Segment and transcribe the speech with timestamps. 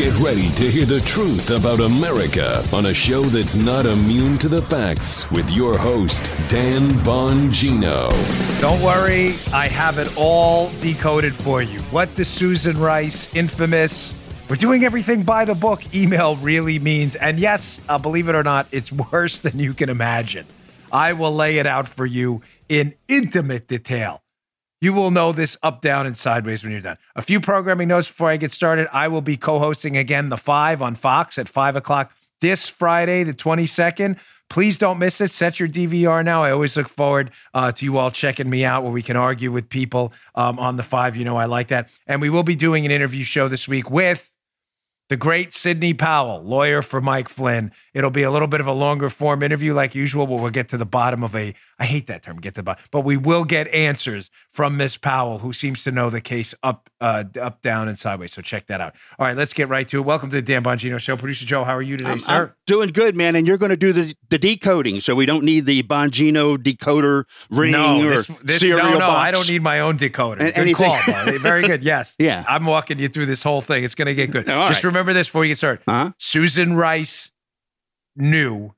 [0.00, 4.48] Get ready to hear the truth about America on a show that's not immune to
[4.48, 8.08] the facts with your host, Dan Bongino.
[8.62, 11.80] Don't worry, I have it all decoded for you.
[11.90, 14.14] What the Susan Rice infamous,
[14.48, 17.14] we're doing everything by the book email really means.
[17.14, 20.46] And yes, uh, believe it or not, it's worse than you can imagine.
[20.90, 22.40] I will lay it out for you
[22.70, 24.22] in intimate detail.
[24.82, 26.96] You will know this up, down, and sideways when you're done.
[27.14, 28.88] A few programming notes before I get started.
[28.92, 33.22] I will be co hosting again the five on Fox at five o'clock this Friday,
[33.22, 34.18] the 22nd.
[34.48, 35.30] Please don't miss it.
[35.30, 36.42] Set your DVR now.
[36.42, 39.52] I always look forward uh, to you all checking me out where we can argue
[39.52, 41.14] with people um, on the five.
[41.14, 41.92] You know, I like that.
[42.06, 44.30] And we will be doing an interview show this week with
[45.10, 47.72] the great Sidney Powell, lawyer for Mike Flynn.
[47.92, 50.68] It'll be a little bit of a longer form interview, like usual, but we'll get
[50.68, 53.16] to the bottom of a, I hate that term, get to the bottom, but we
[53.16, 57.62] will get answers from Miss Powell, who seems to know the case up, uh, up,
[57.62, 58.32] down, and sideways.
[58.32, 58.96] So check that out.
[59.18, 60.00] All right, let's get right to it.
[60.00, 61.16] Welcome to the Dan Bongino Show.
[61.16, 62.46] Producer Joe, how are you today, I'm, sir?
[62.46, 63.36] I'm doing good, man.
[63.36, 67.24] And you're going to do the, the decoding, so we don't need the Bongino decoder
[67.50, 69.18] ring no, or this, this, no, no, box.
[69.18, 70.40] I don't need my own decoder.
[70.40, 71.38] And good anything- call, buddy.
[71.38, 71.84] Very good.
[71.90, 72.14] Yes.
[72.18, 72.44] Yeah.
[72.48, 73.84] I'm walking you through this whole thing.
[73.84, 74.48] It's going to get good.
[74.50, 74.88] All Just right.
[74.90, 75.82] remember this before you get started.
[75.88, 76.12] Huh?
[76.18, 77.30] Susan Rice
[78.16, 78.74] knew,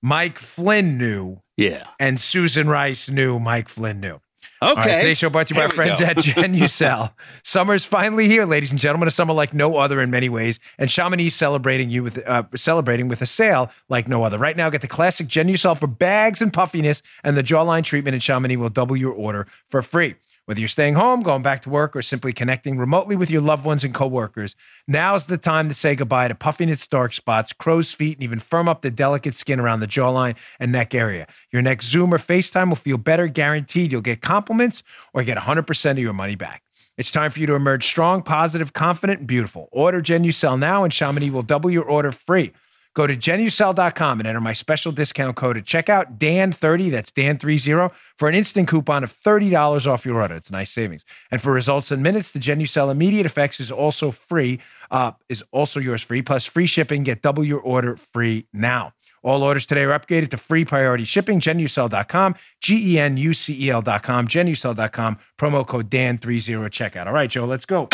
[0.00, 1.88] Mike Flynn knew, Yeah.
[2.00, 4.20] and Susan Rice knew Mike Flynn knew.
[4.62, 4.80] Okay.
[4.80, 6.06] Right, today's show brought to you by our friends go.
[6.06, 7.12] at Genucel.
[7.42, 9.08] Summer's finally here, ladies and gentlemen.
[9.08, 13.08] A summer like no other in many ways, and Chamonix celebrating you with uh, celebrating
[13.08, 14.38] with a sale like no other.
[14.38, 18.20] Right now, get the classic Genucel for bags and puffiness, and the jawline treatment in
[18.20, 20.14] Chamonix will double your order for free.
[20.52, 23.64] Whether you're staying home, going back to work, or simply connecting remotely with your loved
[23.64, 24.54] ones and coworkers,
[24.86, 28.68] now's the time to say goodbye to puffiness, dark spots, crow's feet, and even firm
[28.68, 31.26] up the delicate skin around the jawline and neck area.
[31.52, 33.92] Your next Zoom or FaceTime will feel better, guaranteed.
[33.92, 34.82] You'll get compliments
[35.14, 36.62] or get 100% of your money back.
[36.98, 39.70] It's time for you to emerge strong, positive, confident, and beautiful.
[39.72, 42.52] Order Genucel now, and Chamonix will double your order free.
[42.94, 48.28] Go to genucel.com and enter my special discount code at checkout, Dan30, that's Dan30, for
[48.28, 50.34] an instant coupon of $30 off your order.
[50.34, 51.04] It's a nice savings.
[51.30, 55.80] And for results in minutes, the Genucel Immediate Effects is also free, uh, is also
[55.80, 57.02] yours free, plus free shipping.
[57.02, 58.92] Get double your order free now.
[59.22, 61.40] All orders today are upgraded to free priority shipping.
[61.40, 67.06] Genucel.com, G E N U C E L.com, Genucel.com, promo code Dan30 checkout.
[67.06, 67.88] All right, Joe, let's go.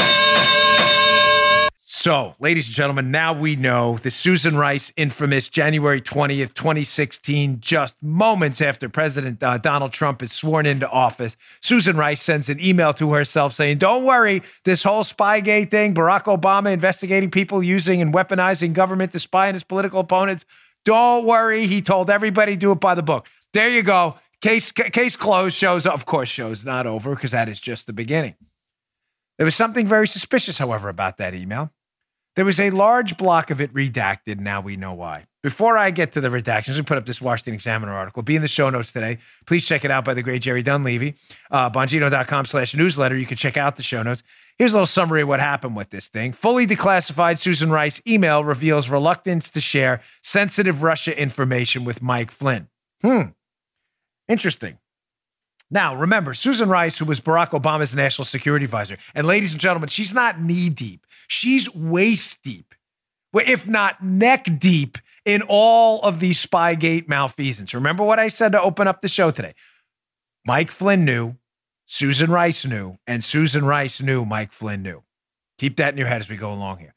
[2.00, 7.96] So, ladies and gentlemen, now we know the Susan Rice infamous January 20th, 2016, just
[8.00, 11.36] moments after President uh, Donald Trump is sworn into office.
[11.60, 16.26] Susan Rice sends an email to herself saying, Don't worry, this whole Spygate thing, Barack
[16.26, 20.46] Obama investigating people using and weaponizing government to spy on his political opponents.
[20.84, 21.66] Don't worry.
[21.66, 23.26] He told everybody do it by the book.
[23.52, 24.14] There you go.
[24.40, 25.56] Case, case closed.
[25.56, 28.36] Shows, of course, shows not over because that is just the beginning.
[29.36, 31.72] There was something very suspicious, however, about that email.
[32.38, 34.38] There was a large block of it redacted.
[34.38, 35.24] Now we know why.
[35.42, 38.22] Before I get to the redactions, we put up this Washington Examiner article.
[38.22, 39.18] Be in the show notes today.
[39.44, 41.16] Please check it out by the great Jerry Dunleavy.
[41.50, 43.16] Uh, Bongino.com slash newsletter.
[43.16, 44.22] You can check out the show notes.
[44.56, 46.32] Here's a little summary of what happened with this thing.
[46.32, 52.68] Fully declassified Susan Rice email reveals reluctance to share sensitive Russia information with Mike Flynn.
[53.02, 53.30] Hmm.
[54.28, 54.78] Interesting.
[55.70, 59.90] Now, remember, Susan Rice, who was Barack Obama's national security advisor, and ladies and gentlemen,
[59.90, 62.74] she's not knee deep, she's waist deep,
[63.32, 67.74] if not neck deep, in all of these Spygate malfeasance.
[67.74, 69.54] Remember what I said to open up the show today?
[70.44, 71.36] Mike Flynn knew,
[71.84, 75.02] Susan Rice knew, and Susan Rice knew Mike Flynn knew.
[75.58, 76.94] Keep that in your head as we go along here.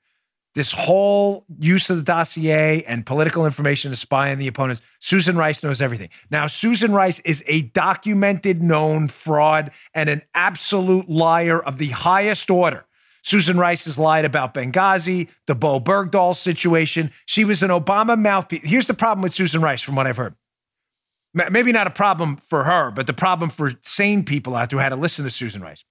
[0.54, 5.38] This whole use of the dossier and political information to spy on the opponents, Susan
[5.38, 6.10] Rice knows everything.
[6.30, 12.50] Now, Susan Rice is a documented, known fraud and an absolute liar of the highest
[12.50, 12.86] order.
[13.22, 17.12] Susan Rice has lied about Benghazi, the Bo Bergdahl situation.
[17.26, 18.62] She was an Obama mouthpiece.
[18.64, 20.36] Here's the problem with Susan Rice, from what I've heard.
[21.34, 24.80] Ma- Maybe not a problem for her, but the problem for sane people out there
[24.80, 25.84] who had to listen to Susan Rice.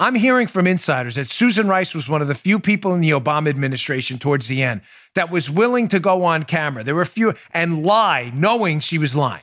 [0.00, 3.10] I'm hearing from insiders that Susan Rice was one of the few people in the
[3.10, 4.82] Obama administration towards the end
[5.16, 6.84] that was willing to go on camera.
[6.84, 9.42] There were a few and lie, knowing she was lying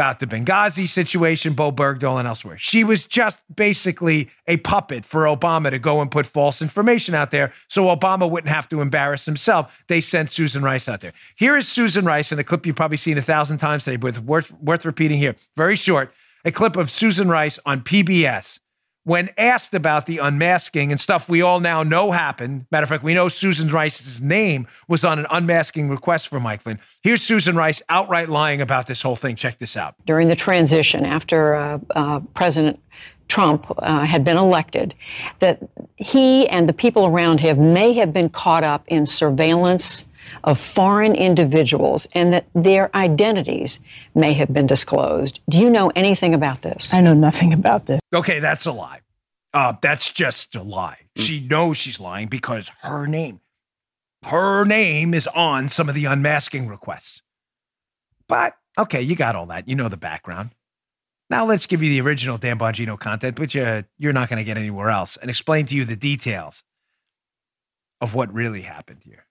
[0.00, 2.56] about the Benghazi situation, Bo Bergdahl, and elsewhere.
[2.56, 7.30] She was just basically a puppet for Obama to go and put false information out
[7.32, 9.84] there so Obama wouldn't have to embarrass himself.
[9.88, 11.12] They sent Susan Rice out there.
[11.36, 14.16] Here is Susan Rice in a clip you've probably seen a thousand times today, but
[14.20, 15.36] worth, worth repeating here.
[15.54, 16.14] Very short.
[16.46, 18.58] A clip of Susan Rice on PBS
[19.04, 23.02] when asked about the unmasking and stuff we all now know happened, matter of fact,
[23.02, 26.78] we know Susan Rice's name was on an unmasking request for Mike Flynn.
[27.02, 29.36] Here's Susan Rice outright lying about this whole thing.
[29.36, 29.94] Check this out.
[30.06, 32.78] during the transition after uh, uh, President
[33.28, 34.94] Trump uh, had been elected,
[35.38, 35.60] that
[35.96, 40.04] he and the people around him may have been caught up in surveillance
[40.44, 43.80] of foreign individuals and that their identities
[44.14, 45.40] may have been disclosed.
[45.48, 46.92] Do you know anything about this?
[46.92, 48.00] I know nothing about this.
[48.14, 49.00] Okay, that's a lie.
[49.52, 50.98] Uh, that's just a lie.
[51.16, 53.40] She knows she's lying because her name,
[54.24, 57.22] her name is on some of the unmasking requests.
[58.28, 59.68] But okay, you got all that.
[59.68, 60.50] You know the background.
[61.30, 64.44] Now let's give you the original Dan Bongino content, which uh, you're not going to
[64.44, 66.64] get anywhere else, and explain to you the details
[68.00, 69.26] of what really happened here.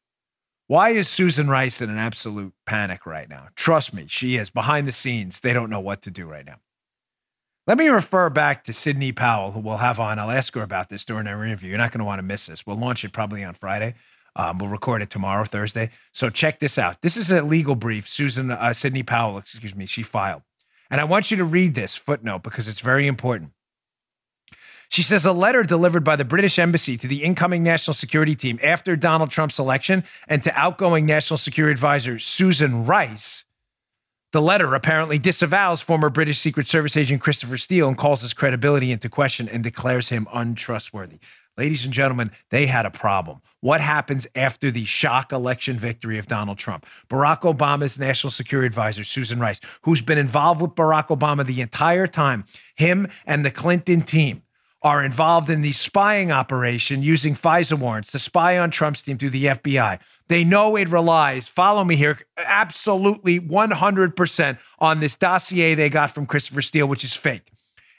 [0.69, 3.47] Why is Susan Rice in an absolute panic right now?
[3.55, 4.51] Trust me, she is.
[4.51, 6.57] Behind the scenes, they don't know what to do right now.
[7.65, 10.19] Let me refer back to Sidney Powell, who we'll have on.
[10.19, 11.69] I'll ask her about this during our interview.
[11.69, 12.67] You're not going to want to miss this.
[12.67, 13.95] We'll launch it probably on Friday.
[14.35, 15.89] Um, we'll record it tomorrow, Thursday.
[16.11, 17.01] So check this out.
[17.01, 18.07] This is a legal brief.
[18.07, 20.43] Susan uh, Sidney Powell, excuse me, she filed,
[20.91, 23.53] and I want you to read this footnote because it's very important.
[24.89, 28.59] She says a letter delivered by the British embassy to the incoming national security team
[28.63, 33.45] after Donald Trump's election and to outgoing national security advisor Susan Rice.
[34.31, 38.91] The letter apparently disavows former British Secret Service agent Christopher Steele and calls his credibility
[38.91, 41.19] into question and declares him untrustworthy.
[41.55, 43.41] Ladies and gentlemen, they had a problem.
[43.59, 46.85] What happens after the shock election victory of Donald Trump?
[47.09, 52.07] Barack Obama's national security advisor, Susan Rice, who's been involved with Barack Obama the entire
[52.07, 52.45] time,
[52.75, 54.41] him and the Clinton team
[54.81, 59.31] are involved in the spying operation using FISA warrants to spy on Trump's team through
[59.31, 59.99] the FBI.
[60.27, 66.25] They know it relies, follow me here, absolutely 100% on this dossier they got from
[66.25, 67.51] Christopher Steele, which is fake.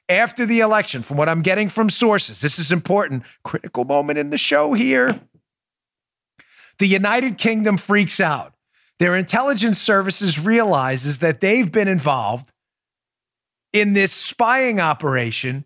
[0.08, 4.30] After the election, from what I'm getting from sources, this is important, critical moment in
[4.30, 5.20] the show here.
[6.78, 8.54] The United Kingdom freaks out.
[8.98, 12.50] Their intelligence services realizes that they've been involved
[13.72, 15.64] in this spying operation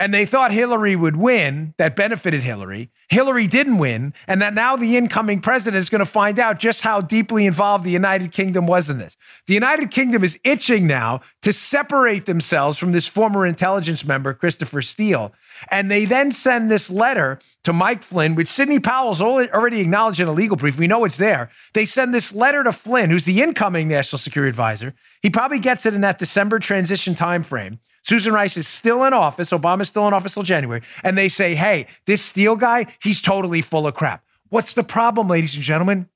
[0.00, 2.90] and they thought Hillary would win, that benefited Hillary.
[3.10, 6.80] Hillary didn't win, and that now the incoming president is going to find out just
[6.80, 9.18] how deeply involved the United Kingdom was in this.
[9.46, 14.80] The United Kingdom is itching now to separate themselves from this former intelligence member, Christopher
[14.80, 15.34] Steele.
[15.70, 20.28] And they then send this letter to Mike Flynn, which Sidney Powell's already acknowledged in
[20.28, 20.78] a legal brief.
[20.78, 21.50] We know it's there.
[21.74, 24.94] They send this letter to Flynn, who's the incoming national security advisor.
[25.20, 27.80] He probably gets it in that December transition timeframe.
[28.02, 29.50] Susan Rice is still in office.
[29.50, 30.82] Obama's still in office till January.
[31.04, 34.24] And they say, hey, this Steele guy, he's totally full of crap.
[34.48, 36.08] What's the problem, ladies and gentlemen?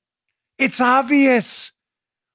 [0.57, 1.71] It's obvious.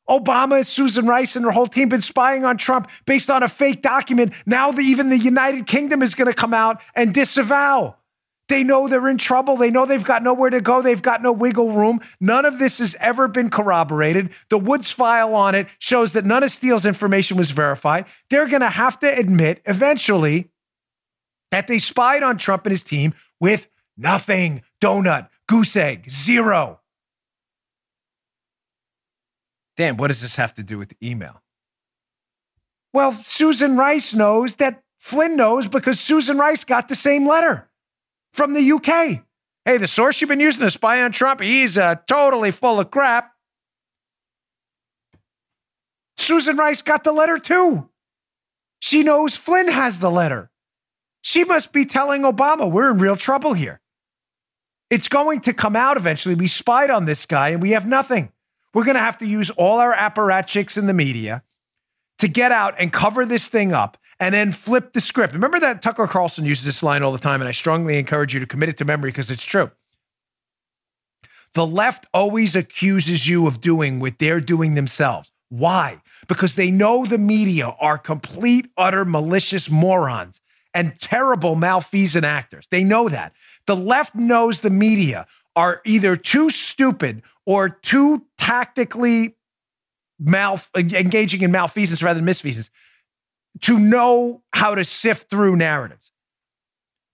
[0.08, 3.80] Obama, Susan Rice, and her whole team been spying on Trump based on a fake
[3.80, 4.32] document.
[4.44, 7.96] Now the, even the United Kingdom is going to come out and disavow.
[8.50, 9.56] They know they're in trouble.
[9.56, 10.82] They know they've got nowhere to go.
[10.82, 12.00] They've got no wiggle room.
[12.20, 14.30] None of this has ever been corroborated.
[14.48, 18.06] The Woods file on it shows that none of Steele's information was verified.
[18.28, 20.50] They're going to have to admit eventually
[21.52, 24.62] that they spied on Trump and his team with nothing.
[24.80, 26.80] Donut, goose egg, zero.
[29.76, 31.40] Dan, what does this have to do with the email?
[32.92, 37.69] Well, Susan Rice knows that Flynn knows because Susan Rice got the same letter
[38.32, 39.24] from the UK.
[39.64, 42.90] Hey, the source you've been using to spy on Trump, he's uh, totally full of
[42.90, 43.32] crap.
[46.16, 47.88] Susan Rice got the letter too.
[48.78, 50.50] She knows Flynn has the letter.
[51.22, 53.80] She must be telling Obama, we're in real trouble here.
[54.88, 56.34] It's going to come out eventually.
[56.34, 58.32] We spied on this guy and we have nothing.
[58.72, 61.42] We're going to have to use all our apparatchiks in the media
[62.18, 65.32] to get out and cover this thing up and then flip the script.
[65.32, 68.40] Remember that Tucker Carlson uses this line all the time, and I strongly encourage you
[68.40, 69.70] to commit it to memory because it's true.
[71.54, 75.32] The left always accuses you of doing what they're doing themselves.
[75.48, 76.00] Why?
[76.28, 80.40] Because they know the media are complete, utter malicious morons
[80.72, 82.68] and terrible malfeasant actors.
[82.70, 83.32] They know that.
[83.66, 89.34] The left knows the media are either too stupid or too tactically
[90.20, 92.70] mal- engaging in malfeasance rather than misfeasance
[93.62, 96.12] to know how to sift through narratives.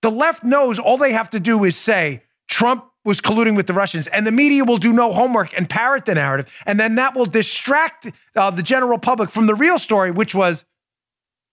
[0.03, 3.73] The left knows all they have to do is say Trump was colluding with the
[3.73, 6.53] Russians, and the media will do no homework and parrot the narrative.
[6.67, 10.65] And then that will distract uh, the general public from the real story, which was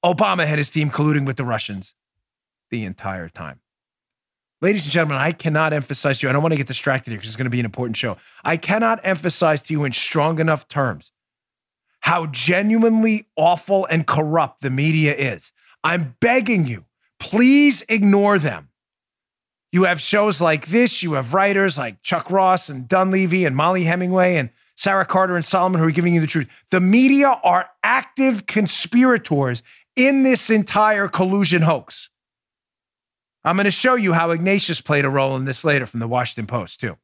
[0.04, 1.94] Obama had his team colluding with the Russians
[2.72, 3.60] the entire time.
[4.62, 7.18] Ladies and gentlemen, I cannot emphasize to you, I don't want to get distracted here
[7.18, 8.18] because it's going to be an important show.
[8.44, 11.12] I cannot emphasize to you in strong enough terms
[12.04, 15.54] how genuinely awful and corrupt the media is.
[15.86, 16.84] I'm begging you,
[17.18, 18.70] please ignore them.
[19.72, 23.86] You have shows like this, you have writers like Chuck Ross and Dunleavy and Mollie
[23.86, 26.50] Hemingway and Sarah Carter and Solomon who are giving you the truth.
[26.72, 29.64] The media are active conspirators
[29.96, 32.10] in this entire collusion hoax.
[33.46, 36.08] I'm going to show you how Ignatius played a role in this later from the
[36.10, 36.98] Washington Post, too.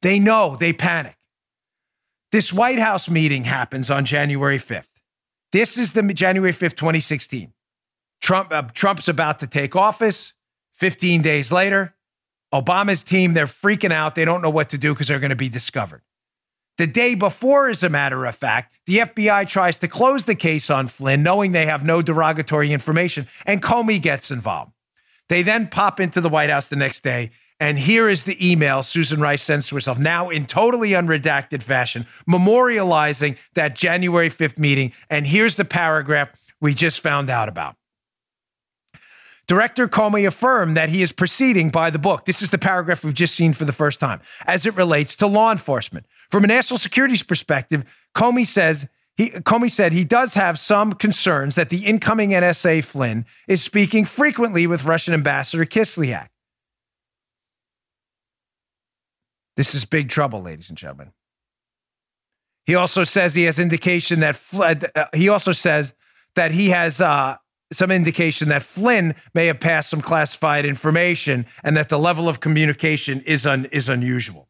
[0.00, 1.16] They know, they panic.
[2.32, 4.86] This White House meeting happens on January 5th.
[5.52, 7.52] This is the January 5th, 2016.
[8.22, 10.32] Trump, uh, Trump's about to take office.
[10.76, 11.94] 15 days later,
[12.52, 14.14] Obama's team, they're freaking out.
[14.14, 16.02] They don't know what to do because they're going to be discovered.
[16.78, 20.70] The day before, as a matter of fact, the FBI tries to close the case
[20.70, 24.72] on Flynn, knowing they have no derogatory information, and Comey gets involved.
[25.28, 27.30] They then pop into the White House the next day,
[27.62, 32.08] and here is the email Susan Rice sends to herself, now in totally unredacted fashion,
[32.28, 34.92] memorializing that January 5th meeting.
[35.08, 37.76] And here's the paragraph we just found out about.
[39.46, 42.24] Director Comey affirmed that he is proceeding by the book.
[42.24, 45.28] This is the paragraph we've just seen for the first time as it relates to
[45.28, 46.04] law enforcement.
[46.32, 51.54] From a national security's perspective, Comey says he, Comey said he does have some concerns
[51.54, 56.26] that the incoming NSA Flynn is speaking frequently with Russian Ambassador Kislyak.
[59.62, 61.12] This is big trouble, ladies and gentlemen.
[62.66, 65.94] He also says he has indication that uh, he also says
[66.34, 67.36] that he has uh,
[67.72, 72.40] some indication that Flynn may have passed some classified information and that the level of
[72.40, 74.48] communication is un, is unusual.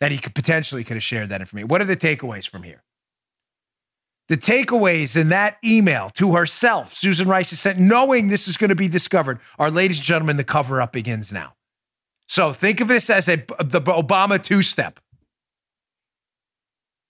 [0.00, 1.68] That he could potentially could have shared that information.
[1.68, 2.82] What are the takeaways from here?
[4.28, 8.70] The takeaways in that email to herself, Susan Rice has sent, knowing this is going
[8.70, 11.52] to be discovered, are, ladies and gentlemen, the cover up begins now.
[12.28, 15.00] So think of this as a the Obama two step.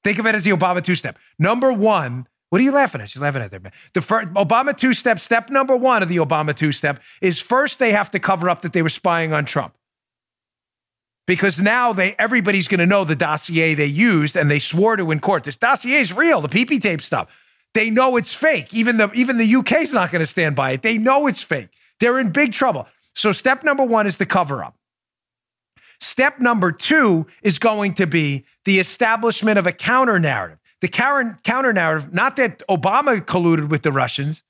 [0.04, 1.18] Think of it as the Obama two step.
[1.38, 3.11] Number one, what are you laughing at?
[3.11, 3.73] She's laughing at there, man.
[3.92, 7.78] The first Obama two step, step number one of the Obama two step is first
[7.78, 9.75] they have to cover up that they were spying on Trump.
[11.26, 15.11] Because now they everybody's going to know the dossier they used and they swore to
[15.11, 15.42] in court.
[15.44, 17.42] This dossier is real, the PP tape stuff.
[17.75, 18.73] They know it's fake.
[18.73, 20.82] Even the even the UK's not going to stand by it.
[20.82, 21.70] They know it's fake.
[21.99, 22.87] They're in big trouble.
[23.14, 24.76] So step number 1 is the cover up.
[26.00, 30.59] Step number 2 is going to be the establishment of a counter narrative.
[30.81, 34.43] The counter narrative, not that Obama colluded with the Russians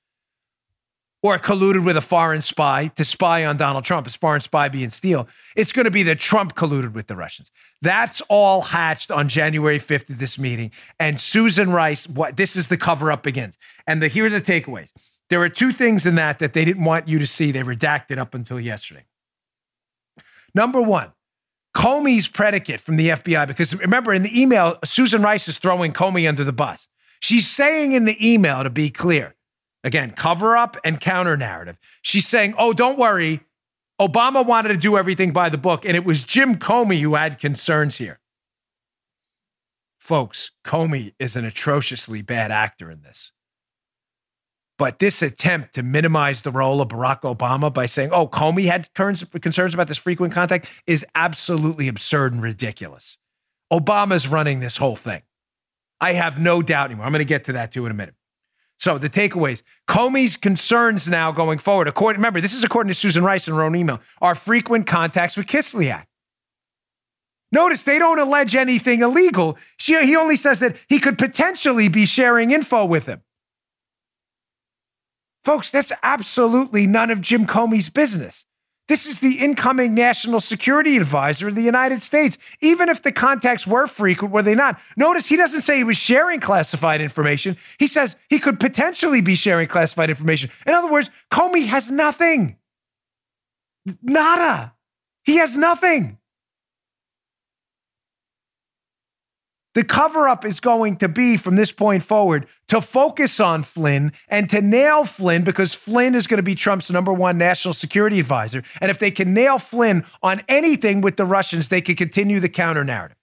[1.22, 4.90] or colluded with a foreign spy to spy on Donald Trump, his foreign spy being
[4.90, 5.28] Steele.
[5.56, 7.50] It's going to be that Trump colluded with the Russians.
[7.80, 10.72] That's all hatched on January 5th of this meeting.
[10.98, 13.58] And Susan Rice, what this is the cover up begins.
[13.86, 14.92] And the, here are the takeaways.
[15.28, 17.50] There are two things in that that they didn't want you to see.
[17.50, 19.04] They redacted up until yesterday.
[20.54, 21.12] Number one,
[21.76, 26.26] Comey's predicate from the FBI, because remember in the email, Susan Rice is throwing Comey
[26.26, 26.88] under the bus.
[27.20, 29.34] She's saying in the email, to be clear,
[29.84, 31.76] again, cover up and counter narrative.
[32.00, 33.40] She's saying, oh, don't worry.
[34.00, 37.38] Obama wanted to do everything by the book, and it was Jim Comey who had
[37.38, 38.20] concerns here.
[39.98, 43.32] Folks, Comey is an atrociously bad actor in this.
[44.78, 48.92] But this attempt to minimize the role of Barack Obama by saying, oh, Comey had
[48.92, 53.16] concerns about this frequent contact is absolutely absurd and ridiculous.
[53.72, 55.22] Obama's running this whole thing.
[56.00, 57.06] I have no doubt anymore.
[57.06, 58.14] I'm going to get to that too in a minute.
[58.78, 63.24] So the takeaways: Comey's concerns now going forward, according remember, this is according to Susan
[63.24, 66.04] Rice in her own email, are frequent contacts with Kislyak.
[67.50, 69.56] Notice they don't allege anything illegal.
[69.78, 73.22] She, he only says that he could potentially be sharing info with him.
[75.46, 78.46] Folks, that's absolutely none of Jim Comey's business.
[78.88, 82.36] This is the incoming national security advisor of the United States.
[82.60, 84.80] Even if the contacts were frequent, were they not?
[84.96, 87.56] Notice he doesn't say he was sharing classified information.
[87.78, 90.50] He says he could potentially be sharing classified information.
[90.66, 92.56] In other words, Comey has nothing.
[94.02, 94.74] Nada.
[95.22, 96.18] He has nothing.
[99.76, 104.10] The cover up is going to be from this point forward to focus on Flynn
[104.26, 108.18] and to nail Flynn because Flynn is going to be Trump's number one national security
[108.18, 108.62] advisor.
[108.80, 112.48] And if they can nail Flynn on anything with the Russians, they can continue the
[112.48, 113.18] counter narrative.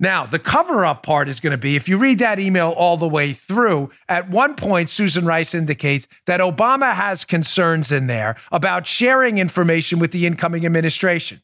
[0.00, 2.96] Now, the cover up part is going to be if you read that email all
[2.96, 8.36] the way through, at one point, Susan Rice indicates that Obama has concerns in there
[8.50, 11.42] about sharing information with the incoming administration.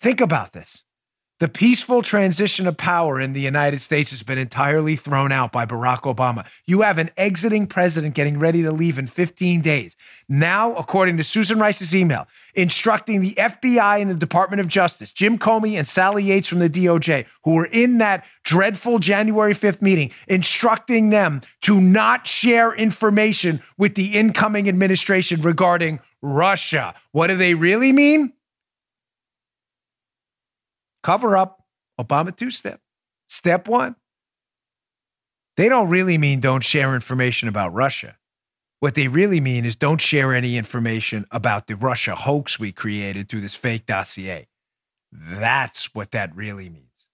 [0.00, 0.82] Think about this.
[1.42, 5.66] The peaceful transition of power in the United States has been entirely thrown out by
[5.66, 6.46] Barack Obama.
[6.66, 9.96] You have an exiting president getting ready to leave in 15 days.
[10.28, 15.36] Now, according to Susan Rice's email, instructing the FBI and the Department of Justice, Jim
[15.36, 20.12] Comey and Sally Yates from the DOJ, who were in that dreadful January 5th meeting,
[20.28, 26.94] instructing them to not share information with the incoming administration regarding Russia.
[27.10, 28.32] What do they really mean?
[31.02, 31.64] Cover up
[32.00, 32.80] Obama two step.
[33.28, 33.96] Step one.
[35.56, 38.16] They don't really mean don't share information about Russia.
[38.80, 43.28] What they really mean is don't share any information about the Russia hoax we created
[43.28, 44.48] through this fake dossier.
[45.12, 47.06] That's what that really means.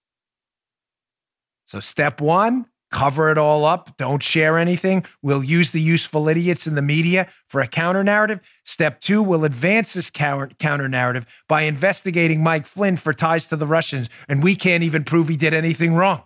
[1.65, 3.97] So, step one, cover it all up.
[3.97, 5.05] Don't share anything.
[5.21, 8.39] We'll use the useful idiots in the media for a counter narrative.
[8.63, 13.67] Step two, we'll advance this counter narrative by investigating Mike Flynn for ties to the
[13.67, 16.23] Russians, and we can't even prove he did anything wrong.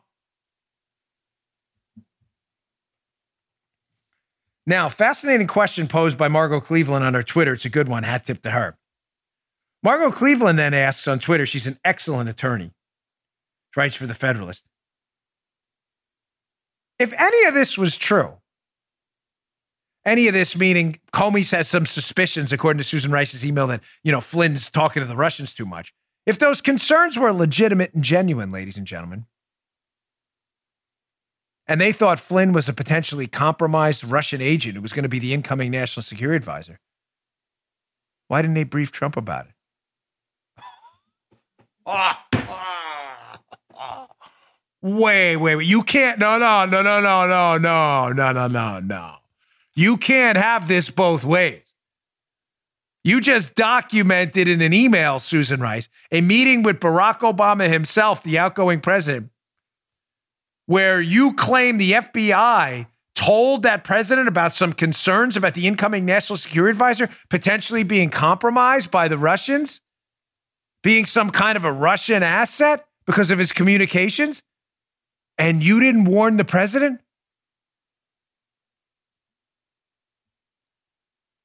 [4.65, 7.53] Now, fascinating question posed by Margot Cleveland on her Twitter.
[7.53, 8.03] It's a good one.
[8.03, 8.77] Hat tip to her.
[9.83, 12.71] Margot Cleveland then asks on Twitter, she's an excellent attorney,
[13.75, 14.65] writes for the Federalist.
[16.99, 18.37] If any of this was true,
[20.05, 24.11] any of this meaning Comey has some suspicions, according to Susan Rice's email, that, you
[24.11, 25.93] know, Flynn's talking to the Russians too much.
[26.25, 29.25] If those concerns were legitimate and genuine, ladies and gentlemen,
[31.67, 35.19] and they thought Flynn was a potentially compromised Russian agent who was going to be
[35.19, 36.79] the incoming national security advisor.
[38.27, 39.51] Why didn't they brief Trump about it?
[41.85, 42.25] Ah!
[44.83, 45.67] Wait, wait, wait.
[45.67, 46.19] You can't.
[46.19, 49.15] No, no, no, no, no, no, no, no, no, no, no.
[49.73, 51.73] You can't have this both ways.
[53.03, 58.37] You just documented in an email, Susan Rice, a meeting with Barack Obama himself, the
[58.37, 59.31] outgoing president,
[60.67, 66.37] where you claim the FBI told that president about some concerns about the incoming national
[66.37, 69.81] security advisor potentially being compromised by the Russians,
[70.81, 74.41] being some kind of a Russian asset because of his communications,
[75.37, 77.01] and you didn't warn the president?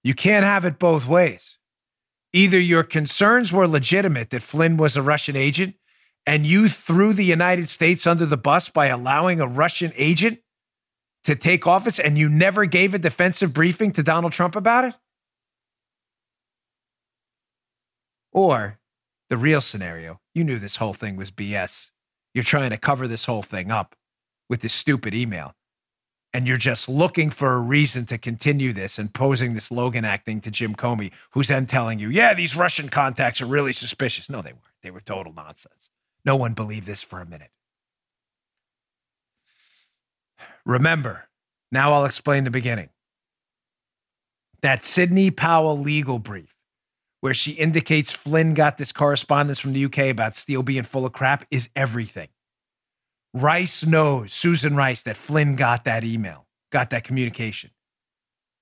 [0.04, 1.58] You can't have it both ways.
[2.32, 5.74] Either your concerns were legitimate that Flynn was a Russian agent
[6.26, 10.40] and you threw the United States under the bus by allowing a Russian agent
[11.24, 14.94] to take office and you never gave a defensive briefing to Donald Trump about it?
[18.32, 18.78] Or
[19.30, 21.90] the real scenario, you knew this whole thing was BS.
[22.38, 23.96] You're trying to cover this whole thing up
[24.48, 25.56] with this stupid email.
[26.32, 30.40] And you're just looking for a reason to continue this and posing this Logan acting
[30.42, 34.30] to Jim Comey, who's then telling you, yeah, these Russian contacts are really suspicious.
[34.30, 34.62] No, they weren't.
[34.84, 35.90] They were total nonsense.
[36.24, 37.50] No one believed this for a minute.
[40.64, 41.26] Remember,
[41.72, 42.90] now I'll explain the beginning.
[44.60, 46.54] That Sidney Powell legal brief,
[47.20, 51.12] where she indicates Flynn got this correspondence from the UK about Steele being full of
[51.12, 52.28] crap, is everything.
[53.34, 57.70] Rice knows, Susan Rice, that Flynn got that email, got that communication.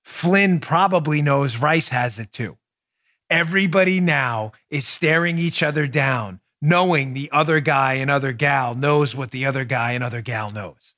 [0.03, 2.57] Flynn probably knows Rice has it too.
[3.29, 9.15] Everybody now is staring each other down knowing the other guy and other gal knows
[9.15, 10.95] what the other guy and other gal knows.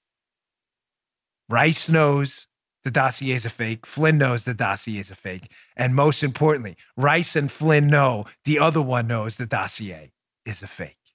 [1.50, 2.48] Rice knows
[2.84, 3.86] the dossier is a fake.
[3.86, 5.52] Flynn knows the dossier is a fake.
[5.76, 10.12] And most importantly, Rice and Flynn know the other one knows the dossier
[10.46, 11.14] is a fake,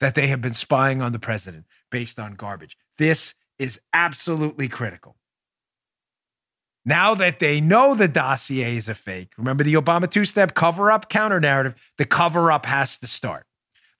[0.00, 2.76] that they have been spying on the president based on garbage.
[2.98, 5.16] This is absolutely critical.
[6.84, 10.90] Now that they know the dossier is a fake, remember the Obama two step cover
[10.90, 13.44] up counter narrative, the cover up has to start.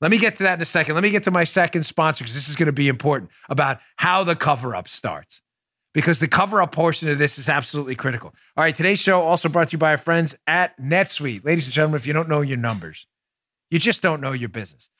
[0.00, 0.94] Let me get to that in a second.
[0.94, 3.80] Let me get to my second sponsor because this is going to be important about
[3.96, 5.42] how the cover up starts.
[5.94, 8.34] Because the cover up portion of this is absolutely critical.
[8.56, 11.44] All right, today's show also brought to you by our friends at NetSuite.
[11.44, 13.06] Ladies and gentlemen, if you don't know your numbers,
[13.70, 14.90] you just don't know your business.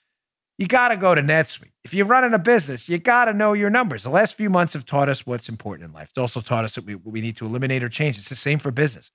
[0.57, 1.73] You got to go to NetSuite.
[1.85, 4.03] If you're running a business, you got to know your numbers.
[4.03, 6.09] The last few months have taught us what's important in life.
[6.09, 8.19] It's also taught us that we, we need to eliminate or change.
[8.19, 9.13] It's the same for business.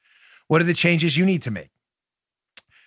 [0.47, 1.69] What are the changes you need to make?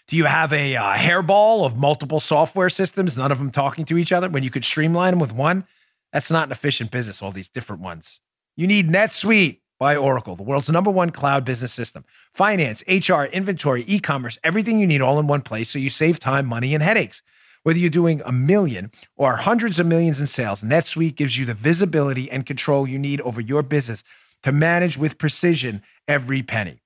[0.09, 3.99] Do you have a uh, hairball of multiple software systems, none of them talking to
[3.99, 5.66] each other when you could streamline them with one?
[6.12, 8.20] That's not an efficient business, all these different ones.
[8.58, 12.06] You need NetSuite by Oracle, the world's number one cloud business system.
[12.32, 16.18] Finance, HR, inventory, e commerce, everything you need all in one place so you save
[16.18, 17.20] time, money, and headaches.
[17.64, 21.52] Whether you're doing a million or hundreds of millions in sales, NetSuite gives you the
[21.52, 24.02] visibility and control you need over your business
[24.42, 26.80] to manage with precision every penny.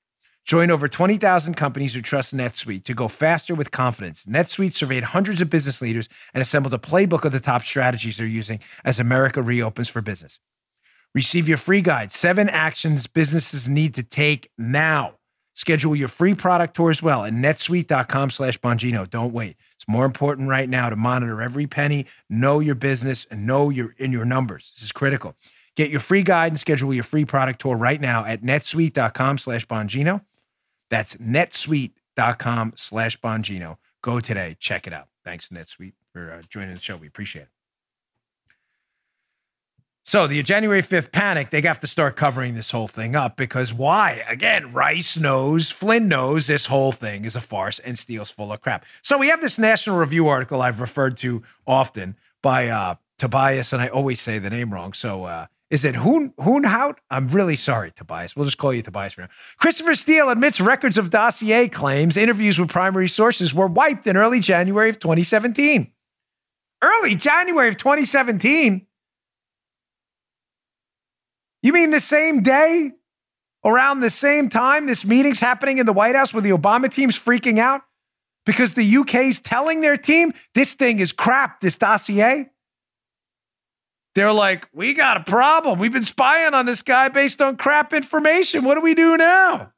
[0.44, 4.24] Join over 20,000 companies who trust NetSuite to go faster with confidence.
[4.24, 8.26] NetSuite surveyed hundreds of business leaders and assembled a playbook of the top strategies they're
[8.26, 10.40] using as America reopens for business.
[11.14, 15.14] Receive your free guide, seven actions businesses need to take now.
[15.54, 19.08] Schedule your free product tour as well at netsuite.com slash Bongino.
[19.10, 19.56] Don't wait.
[19.74, 23.94] It's more important right now to monitor every penny, know your business, and know your
[23.98, 24.72] in your numbers.
[24.76, 25.34] This is critical.
[25.76, 29.66] Get your free guide and schedule your free product tour right now at netsuite.com slash
[29.66, 30.22] Bongino.
[30.90, 33.76] That's netsuite.com slash Bongino.
[34.02, 34.56] Go today.
[34.58, 35.08] Check it out.
[35.24, 36.96] Thanks, NetSuite, for uh, joining the show.
[36.96, 37.59] We appreciate it.
[40.02, 43.72] So the January 5th panic, they have to start covering this whole thing up because
[43.72, 44.24] why?
[44.28, 48.60] Again, Rice knows, Flynn knows this whole thing is a farce and Steele's full of
[48.60, 48.84] crap.
[49.02, 53.82] So we have this National Review article I've referred to often by uh, Tobias, and
[53.82, 54.94] I always say the name wrong.
[54.94, 56.96] So uh, is it Hoon Hoonhout?
[57.10, 58.34] I'm really sorry, Tobias.
[58.34, 59.28] We'll just call you Tobias for now.
[59.58, 64.40] Christopher Steele admits records of dossier claims, interviews with primary sources were wiped in early
[64.40, 65.92] January of 2017.
[66.82, 68.86] Early January of 2017.
[71.62, 72.92] You mean the same day?
[73.62, 77.18] Around the same time, this meeting's happening in the White House where the Obama team's
[77.18, 77.82] freaking out
[78.46, 82.48] because the UK's telling their team this thing is crap, this dossier.
[84.14, 85.78] They're like, we got a problem.
[85.78, 88.64] We've been spying on this guy based on crap information.
[88.64, 89.72] What do we do now?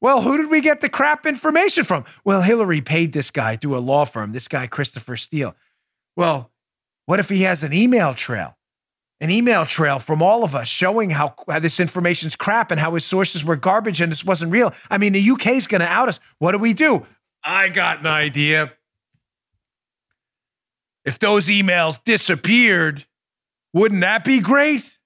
[0.00, 2.04] Well, who did we get the crap information from?
[2.24, 5.54] Well, Hillary paid this guy through a law firm, this guy, Christopher Steele.
[6.16, 6.50] Well,
[7.06, 8.56] what if he has an email trail?
[9.20, 12.94] An email trail from all of us showing how, how this information's crap and how
[12.94, 14.74] his sources were garbage and this wasn't real.
[14.90, 16.18] I mean, the UK's going to out us.
[16.38, 17.06] What do we do?
[17.42, 18.72] I got an idea.
[21.04, 23.04] If those emails disappeared,
[23.72, 24.98] wouldn't that be great?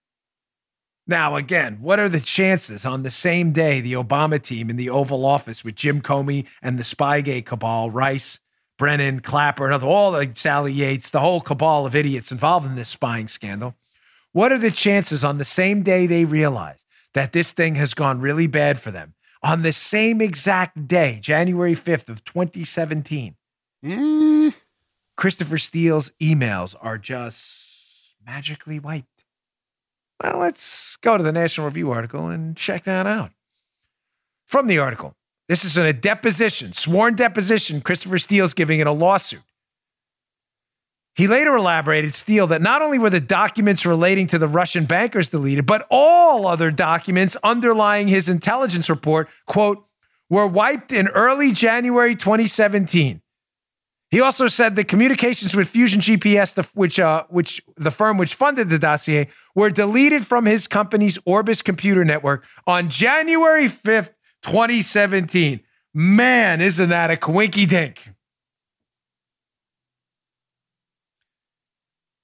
[1.07, 4.91] Now, again, what are the chances on the same day the Obama team in the
[4.91, 8.39] Oval Office with Jim Comey and the Spygate cabal, Rice,
[8.77, 12.91] Brennan, Clapper, and all the Sally Yates, the whole cabal of idiots involved in this
[12.91, 13.75] spying scandal?
[14.33, 18.21] What are the chances on the same day they realize that this thing has gone
[18.21, 19.15] really bad for them?
[19.43, 23.37] On the same exact day, January 5th of 2017,
[23.85, 24.55] mm.
[25.17, 29.25] Christopher Steele's emails are just magically wiped.
[30.23, 33.31] Well, let's go to the National Review article and check that out.
[34.47, 35.15] From the article,
[35.47, 39.43] this is in a deposition, sworn deposition, Christopher Steele's giving in a lawsuit.
[41.19, 45.29] He later elaborated, Steele, that not only were the documents relating to the Russian bankers
[45.29, 49.85] deleted, but all other documents underlying his intelligence report, quote,
[50.31, 53.21] were wiped in early January 2017.
[54.13, 58.37] He also said the communications with Fusion GPS, the, which, uh, which the firm which
[58.37, 59.27] funded the dossier,
[59.57, 65.63] were deleted from his company's Orbis computer network on January 5th, 2017.
[65.93, 68.09] Man, isn't that a quinky dink?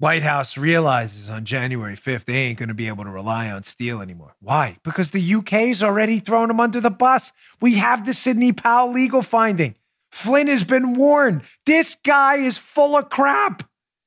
[0.05, 3.63] White House realizes on January 5th they ain't going to be able to rely on
[3.63, 4.37] Steele anymore.
[4.39, 4.77] Why?
[4.83, 7.33] Because the UK's already thrown him under the bus.
[7.63, 9.77] We have the Sidney Powell legal finding.
[10.13, 11.41] Flynn has been warned.
[11.65, 13.63] This guy is full of crap.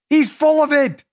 [0.08, 1.04] He's full of it.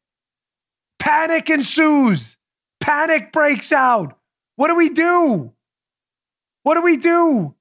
[0.98, 2.36] Panic ensues.
[2.78, 4.18] Panic breaks out.
[4.56, 5.54] What do we do?
[6.62, 7.54] What do we do?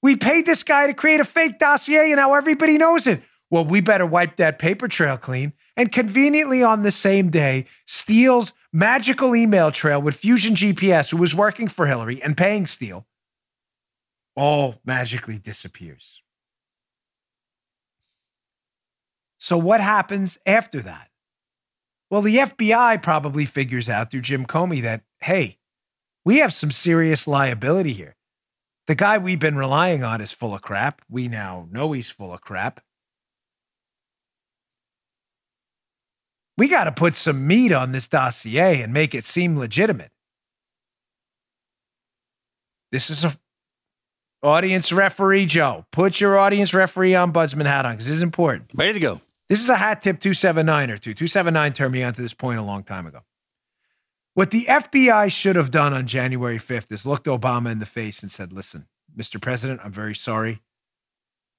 [0.00, 3.20] We paid this guy to create a fake dossier and now everybody knows it.
[3.50, 8.52] Well, we better wipe that paper trail clean and conveniently on the same day, Steele's
[8.72, 13.06] magical email trail with Fusion GPS, who was working for Hillary and paying Steele,
[14.34, 16.20] all magically disappears.
[19.38, 21.10] So, what happens after that?
[22.10, 25.58] Well, the FBI probably figures out through Jim Comey that, hey,
[26.24, 28.16] we have some serious liability here.
[28.88, 31.02] The guy we've been relying on is full of crap.
[31.08, 32.80] We now know he's full of crap.
[36.58, 40.10] We got to put some meat on this dossier and make it seem legitimate.
[42.90, 43.32] This is a
[44.42, 45.86] audience referee, Joe.
[45.92, 48.72] Put your audience referee ombudsman hat on because this is important.
[48.74, 49.20] Ready to go.
[49.48, 51.14] This is a hat tip 279 or two.
[51.14, 53.20] 279 turned me on to this point a long time ago.
[54.34, 58.20] What the FBI should have done on January 5th is looked Obama in the face
[58.22, 59.40] and said, listen, Mr.
[59.40, 60.60] President, I'm very sorry.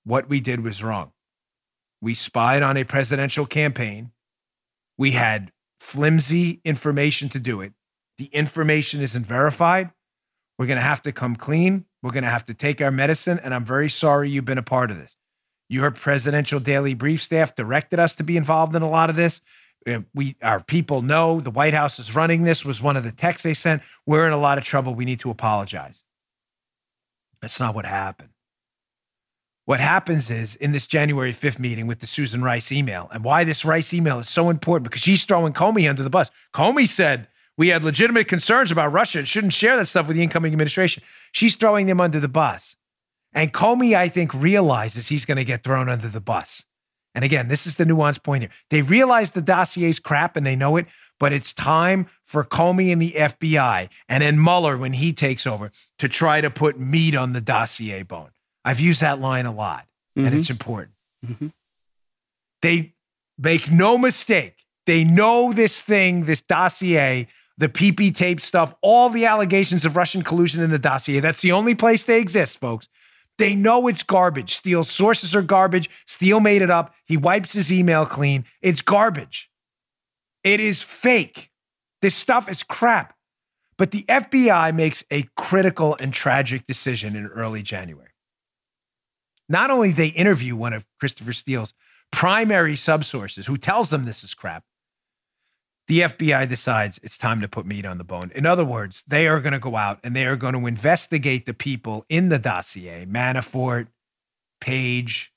[0.03, 1.13] What we did was wrong.
[2.01, 4.11] We spied on a presidential campaign.
[4.99, 7.71] We had flimsy information to do it.
[8.17, 9.91] The information isn't verified.
[10.57, 11.85] We're going to have to come clean.
[12.03, 13.39] We're going to have to take our medicine.
[13.41, 15.15] And I'm very sorry you've been a part of this.
[15.69, 19.39] Your presidential daily brief staff directed us to be involved in a lot of this.
[19.87, 23.13] Uh, we, our people know the White House is running this, was one of the
[23.13, 23.81] texts they sent.
[24.05, 24.93] We're in a lot of trouble.
[24.95, 26.03] We need to apologize.
[27.41, 28.31] That's not what happened.
[29.69, 33.43] What happens is in this January 5th meeting with the Susan Rice email, and why
[33.43, 36.31] this Rice email is so important because she's throwing Comey under the bus.
[36.55, 40.23] Comey said we had legitimate concerns about Russia and shouldn't share that stuff with the
[40.23, 41.03] incoming administration.
[41.33, 42.77] She's throwing them under the bus.
[43.31, 46.63] And Comey, I think, realizes he's going to get thrown under the bus.
[47.13, 48.51] And again, this is the nuance point here.
[48.71, 50.87] They realize the dossier's crap and they know it,
[51.19, 55.69] but it's time for Comey and the FBI and then Mueller when he takes over
[55.99, 58.31] to try to put meat on the dossier bone.
[58.69, 60.27] I've used that line a lot, mm-hmm.
[60.27, 60.93] and it's important.
[61.25, 61.47] Mm-hmm.
[62.61, 62.93] They
[63.35, 64.57] make no mistake.
[64.85, 67.27] They know this thing, this dossier,
[67.57, 71.19] the PP tape stuff, all the allegations of Russian collusion in the dossier.
[71.19, 72.87] That's the only place they exist, folks.
[73.39, 74.53] They know it's garbage.
[74.53, 75.89] Steele's sources are garbage.
[76.05, 76.93] Steele made it up.
[77.05, 78.45] He wipes his email clean.
[78.61, 79.49] It's garbage.
[80.43, 81.49] It is fake.
[82.03, 83.15] This stuff is crap.
[83.79, 88.08] But the FBI makes a critical and tragic decision in early January.
[89.49, 91.73] Not only they interview one of Christopher Steele's
[92.11, 94.63] primary subsources who tells them this is crap,
[95.87, 98.31] the FBI decides it's time to put meat on the bone.
[98.35, 101.47] In other words, they are going to go out and they are going to investigate
[101.47, 103.87] the people in the dossier, Manafort,
[104.61, 105.33] Page.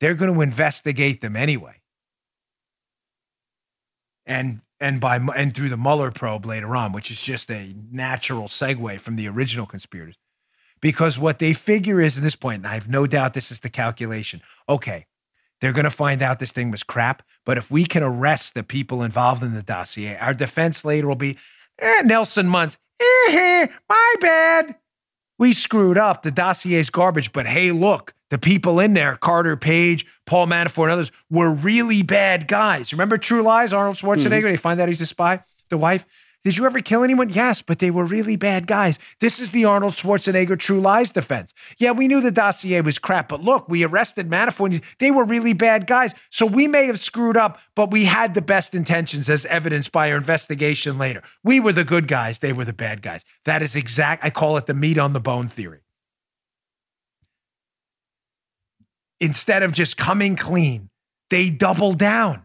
[0.00, 1.80] They're going to investigate them anyway.
[4.26, 8.48] And and by and through the Mueller probe later on, which is just a natural
[8.48, 10.16] segue from the original conspirators.
[10.84, 13.60] Because what they figure is at this point, and I have no doubt this is
[13.60, 14.42] the calculation.
[14.68, 15.06] Okay,
[15.62, 17.22] they're going to find out this thing was crap.
[17.46, 21.14] But if we can arrest the people involved in the dossier, our defense later will
[21.14, 21.38] be
[21.78, 22.76] eh, Nelson Muntz.
[23.00, 24.74] Eh, my bad.
[25.38, 26.22] We screwed up.
[26.22, 27.32] The dossier's garbage.
[27.32, 32.02] But hey, look, the people in there, Carter Page, Paul Manafort, and others, were really
[32.02, 32.92] bad guys.
[32.92, 34.28] Remember True Lies, Arnold Schwarzenegger?
[34.28, 34.48] Mm-hmm.
[34.48, 36.04] They find out he's a spy, the wife.
[36.44, 37.30] Did you ever kill anyone?
[37.30, 38.98] Yes, but they were really bad guys.
[39.18, 41.54] This is the Arnold Schwarzenegger True Lies defense.
[41.78, 44.84] Yeah, we knew the dossier was crap, but look, we arrested Manafort.
[44.98, 46.14] They were really bad guys.
[46.28, 50.10] So we may have screwed up, but we had the best intentions as evidenced by
[50.10, 51.22] our investigation later.
[51.42, 52.40] We were the good guys.
[52.40, 53.24] They were the bad guys.
[53.46, 54.22] That is exact.
[54.22, 55.80] I call it the meat on the bone theory.
[59.18, 60.90] Instead of just coming clean,
[61.30, 62.43] they double down.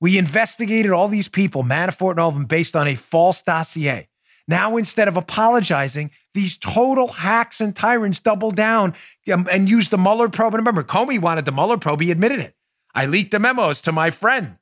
[0.00, 4.08] We investigated all these people, Manafort and all of them, based on a false dossier.
[4.48, 8.94] Now, instead of apologizing, these total hacks and tyrants double down
[9.32, 10.54] um, and use the Mueller probe.
[10.54, 12.00] And remember, Comey wanted the Mueller probe.
[12.00, 12.56] He admitted it.
[12.94, 14.56] I leaked the memos to my friend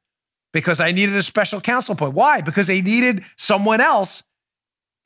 [0.53, 2.14] because I needed a special counsel point.
[2.14, 2.40] Why?
[2.40, 4.22] Because they needed someone else,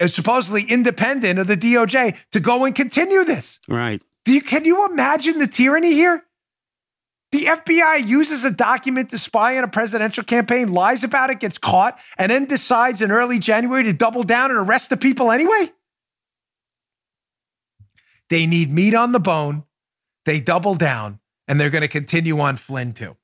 [0.00, 3.60] uh, supposedly independent of the DOJ, to go and continue this.
[3.68, 4.02] Right.
[4.26, 6.24] You, can you imagine the tyranny here?
[7.32, 11.56] The FBI uses a document to spy on a presidential campaign, lies about it, gets
[11.56, 15.72] caught, and then decides in early January to double down and arrest the people anyway?
[18.28, 19.64] They need meat on the bone.
[20.26, 23.16] They double down, and they're going to continue on Flynn too.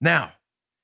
[0.00, 0.32] Now,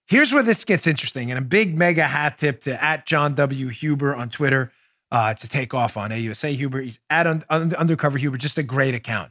[0.09, 3.69] here's where this gets interesting, and a big mega hat tip to at John W.
[3.69, 4.73] Huber on Twitter
[5.13, 6.81] uh, to take off on AUSA Huber.
[6.81, 9.31] He's at un- Undercover Huber, just a great account.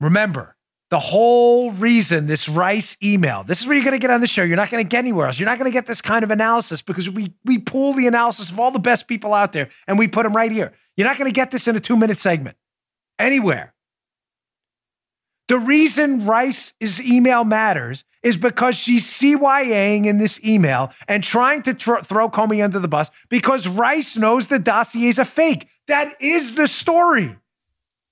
[0.00, 0.56] Remember,
[0.90, 4.26] the whole reason this Rice email, this is where you're going to get on the
[4.26, 4.42] show.
[4.42, 5.40] You're not going to get anywhere else.
[5.40, 8.50] You're not going to get this kind of analysis because we we pull the analysis
[8.50, 10.72] of all the best people out there and we put them right here.
[10.96, 12.56] You're not going to get this in a two minute segment
[13.18, 13.74] anywhere.
[15.48, 21.74] The reason Rice's email matters is because she's CYAing in this email and trying to
[21.74, 25.68] tr- throw Comey under the bus because Rice knows the dossier is a fake.
[25.86, 27.36] That is the story.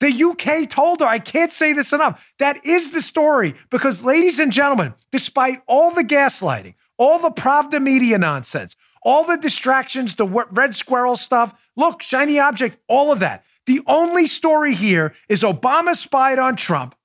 [0.03, 2.35] The UK told her, I can't say this enough.
[2.41, 3.55] That is the story.
[3.71, 9.37] Because, ladies and gentlemen, despite all the gaslighting, all the Pravda media nonsense, all the
[9.37, 13.45] distractions, the red squirrel stuff, look, shiny object, all of that.
[13.67, 16.97] The only story here is Obama spied on Trump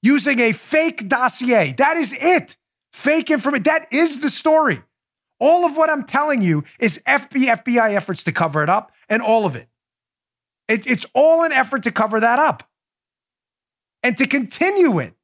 [0.00, 1.74] using a fake dossier.
[1.76, 2.56] That is it.
[2.92, 3.64] Fake information.
[3.64, 4.80] That is the story.
[5.40, 9.44] All of what I'm telling you is FBI efforts to cover it up and all
[9.44, 9.66] of it.
[10.68, 12.62] It, it's all an effort to cover that up
[14.02, 15.14] and to continue it.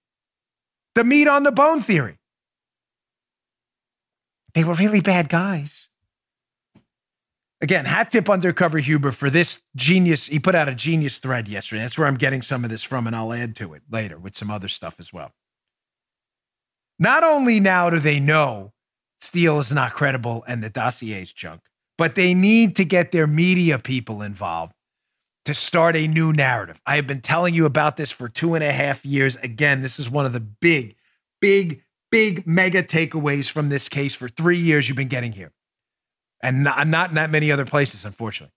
[0.95, 2.19] The meat on the bone theory.
[4.55, 5.89] They were really bad guys.
[7.61, 10.27] Again, hat tip undercover Huber for this genius.
[10.27, 11.83] He put out a genius thread yesterday.
[11.83, 14.37] That's where I'm getting some of this from, and I'll add to it later with
[14.37, 15.33] some other stuff as well.
[16.99, 18.73] Not only now do they know
[19.19, 21.63] Steele is not credible and the dossier is junk,
[21.97, 24.75] but they need to get their media people involved
[25.45, 26.81] to start a new narrative.
[26.87, 29.37] I have been telling you about this for two and a half years.
[29.37, 30.97] Again, this is one of the big,
[31.41, 35.53] big, big mega takeaways from this case for three years you've been getting here.
[36.43, 38.53] And not, not in that many other places, unfortunately.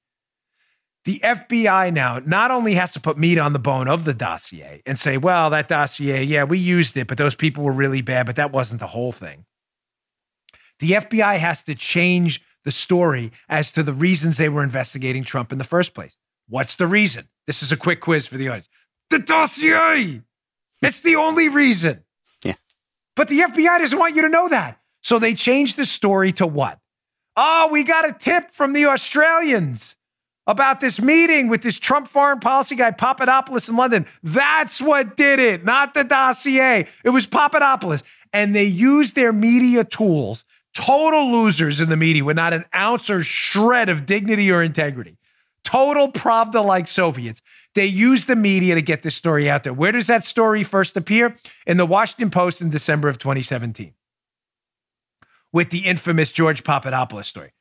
[1.06, 4.82] The FBI now not only has to put meat on the bone of the dossier
[4.86, 8.26] and say, well, that dossier, yeah, we used it, but those people were really bad,
[8.26, 9.45] but that wasn't the whole thing.
[10.80, 15.54] The FBI has to change the story as to the reasons they were investigating Trump
[15.54, 16.17] in the first place.
[16.50, 17.28] What's the reason?
[17.46, 18.70] This is a quick quiz for the audience.
[19.10, 20.22] The dossier.
[20.82, 22.04] It's the only reason.
[22.44, 22.56] Yeah.
[23.16, 24.80] But the FBI doesn't want you to know that.
[25.02, 26.80] So they changed the story to what?
[27.36, 29.96] Oh, we got a tip from the Australians.
[30.48, 34.06] about this meeting with this Trump foreign policy guy, Papadopoulos in London.
[34.24, 36.88] That's what did it, not the dossier.
[37.04, 38.02] It was Papadopoulos.
[38.34, 43.10] And they used their media tools, total losers in the media with not an ounce
[43.10, 45.17] or shred of dignity or integrity.
[45.68, 47.42] Total Pravda like Soviets.
[47.76, 49.74] They use the media to get this story out there.
[49.74, 51.36] Where does that story first appear?
[51.66, 53.94] In the Washington Post in December of 2017
[55.52, 57.52] with the infamous George Papadopoulos story.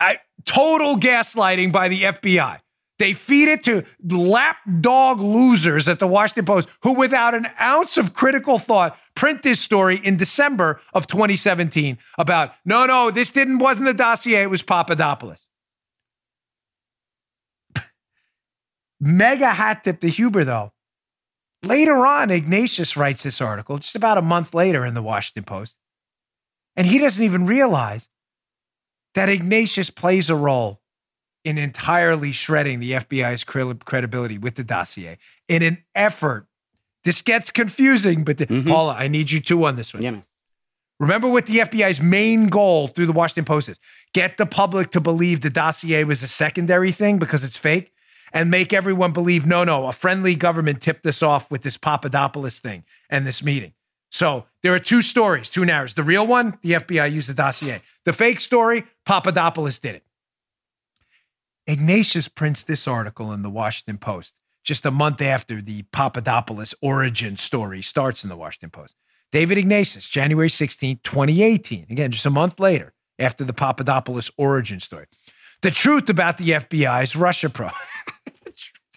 [0.00, 2.60] I, total gaslighting by the FBI.
[2.98, 8.14] They feed it to lapdog losers at the Washington Post who, without an ounce of
[8.14, 13.90] critical thought, print this story in December of 2017 about no, no, this didn't wasn't
[13.90, 15.45] a dossier, it was Papadopoulos.
[19.00, 20.72] Mega hat tip to Huber, though.
[21.62, 25.76] Later on, Ignatius writes this article just about a month later in the Washington Post,
[26.76, 28.08] and he doesn't even realize
[29.14, 30.80] that Ignatius plays a role
[31.44, 36.46] in entirely shredding the FBI's credibility with the dossier in an effort.
[37.04, 38.68] This gets confusing, but the, mm-hmm.
[38.68, 40.02] Paula, I need you two on this one.
[40.02, 40.20] Yeah,
[40.98, 43.78] Remember what the FBI's main goal through the Washington Post is
[44.14, 47.92] get the public to believe the dossier was a secondary thing because it's fake
[48.36, 52.58] and make everyone believe no, no, a friendly government tipped this off with this Papadopoulos
[52.58, 53.72] thing and this meeting.
[54.10, 55.94] So there are two stories, two narratives.
[55.94, 57.80] The real one, the FBI used the dossier.
[58.04, 60.04] The fake story, Papadopoulos did it.
[61.66, 67.38] Ignatius prints this article in the Washington Post just a month after the Papadopoulos origin
[67.38, 68.96] story starts in the Washington Post.
[69.32, 71.86] David Ignatius, January 16, 2018.
[71.88, 75.06] Again, just a month later after the Papadopoulos origin story.
[75.62, 77.72] The truth about the FBI's Russia probe.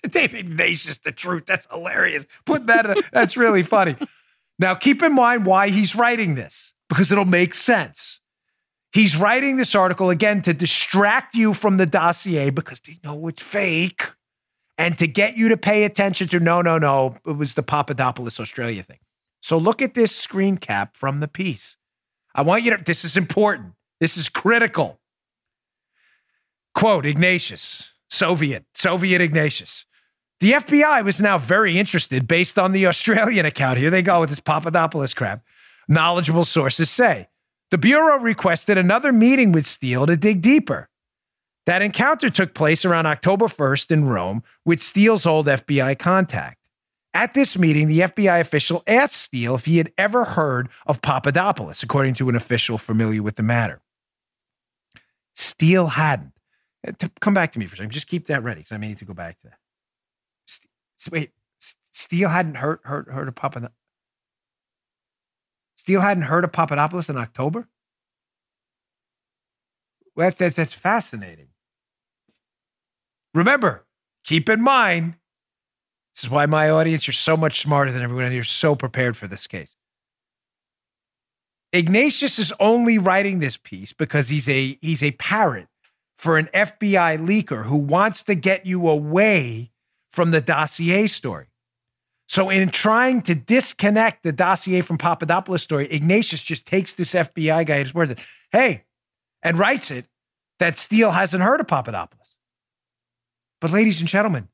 [0.09, 1.45] David Ignatius, the truth.
[1.45, 2.25] That's hilarious.
[2.45, 3.95] Put that in, that's really funny.
[4.57, 8.19] Now, keep in mind why he's writing this, because it'll make sense.
[8.91, 13.41] He's writing this article again to distract you from the dossier because they know it's
[13.41, 14.03] fake
[14.77, 18.39] and to get you to pay attention to no, no, no, it was the Papadopoulos
[18.39, 18.97] Australia thing.
[19.41, 21.77] So look at this screen cap from the piece.
[22.33, 23.73] I want you to, this is important.
[23.99, 24.99] This is critical.
[26.73, 29.85] Quote Ignatius, Soviet, Soviet Ignatius.
[30.39, 33.77] The FBI was now very interested based on the Australian account.
[33.77, 35.43] Here they go with this Papadopoulos crap.
[35.87, 37.27] Knowledgeable sources say
[37.71, 40.89] the Bureau requested another meeting with Steele to dig deeper.
[41.65, 46.57] That encounter took place around October 1st in Rome with Steele's old FBI contact.
[47.13, 51.83] At this meeting, the FBI official asked Steele if he had ever heard of Papadopoulos,
[51.83, 53.81] according to an official familiar with the matter.
[55.35, 56.33] Steele hadn't.
[56.87, 57.91] Uh, come back to me for a second.
[57.91, 59.57] Just keep that ready because I may need to go back to that.
[61.11, 61.31] Wait,
[61.91, 63.75] Steele hadn't heard heard heard of Papadopoulos.
[65.75, 67.67] Steele hadn't heard of Papadopoulos in October.
[70.15, 71.47] Well, that's, that's that's fascinating.
[73.33, 73.85] Remember,
[74.23, 75.15] keep in mind,
[76.13, 79.27] this is why my audience, you're so much smarter than everyone, you're so prepared for
[79.27, 79.75] this case.
[81.71, 85.67] Ignatius is only writing this piece because he's a he's a parrot
[86.17, 89.71] for an FBI leaker who wants to get you away
[90.19, 91.47] from the dossier story.
[92.27, 97.65] So, in trying to disconnect the dossier from Papadopoulos' story, Ignatius just takes this FBI
[97.65, 98.19] guy at his word that,
[98.51, 98.83] hey,
[99.41, 100.07] and writes it
[100.59, 102.35] that Steele hasn't heard of Papadopoulos.
[103.61, 104.49] But, ladies and gentlemen,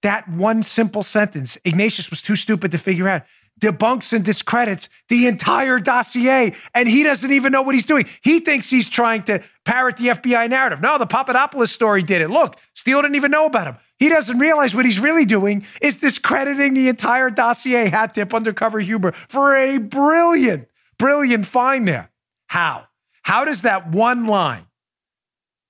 [0.00, 3.24] that one simple sentence, Ignatius was too stupid to figure out
[3.60, 8.06] debunks and discredits the entire dossier, and he doesn't even know what he's doing.
[8.22, 10.80] He thinks he's trying to parrot the FBI narrative.
[10.80, 12.28] No, the Papadopoulos story did it.
[12.28, 13.76] Look, Steele didn't even know about him.
[13.98, 18.78] He doesn't realize what he's really doing is discrediting the entire dossier hat tip undercover
[18.78, 22.10] Huber for a brilliant, brilliant find there.
[22.48, 22.88] How?
[23.22, 24.66] How does that one line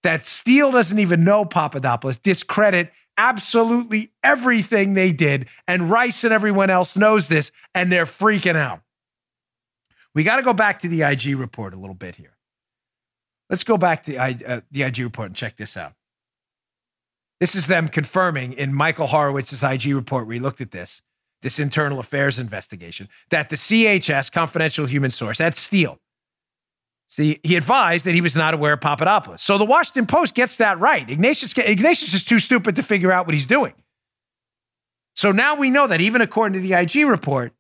[0.03, 5.49] that Steele doesn't even know Papadopoulos discredit absolutely everything they did.
[5.67, 8.81] And Rice and everyone else knows this, and they're freaking out.
[10.15, 12.37] We got to go back to the IG report a little bit here.
[13.51, 15.93] Let's go back to the, uh, the IG report and check this out.
[17.39, 21.03] This is them confirming in Michael Horowitz's IG report he looked at this,
[21.43, 26.01] this internal affairs investigation, that the CHS, confidential human source, that's Steele,
[27.09, 29.41] See, he advised that he was not aware of Papadopoulos.
[29.41, 31.09] So the Washington Post gets that right.
[31.09, 33.75] Ignatius, Ignatius is too stupid to figure out what he's doing.
[35.15, 37.53] So now we know that even according to the IG report,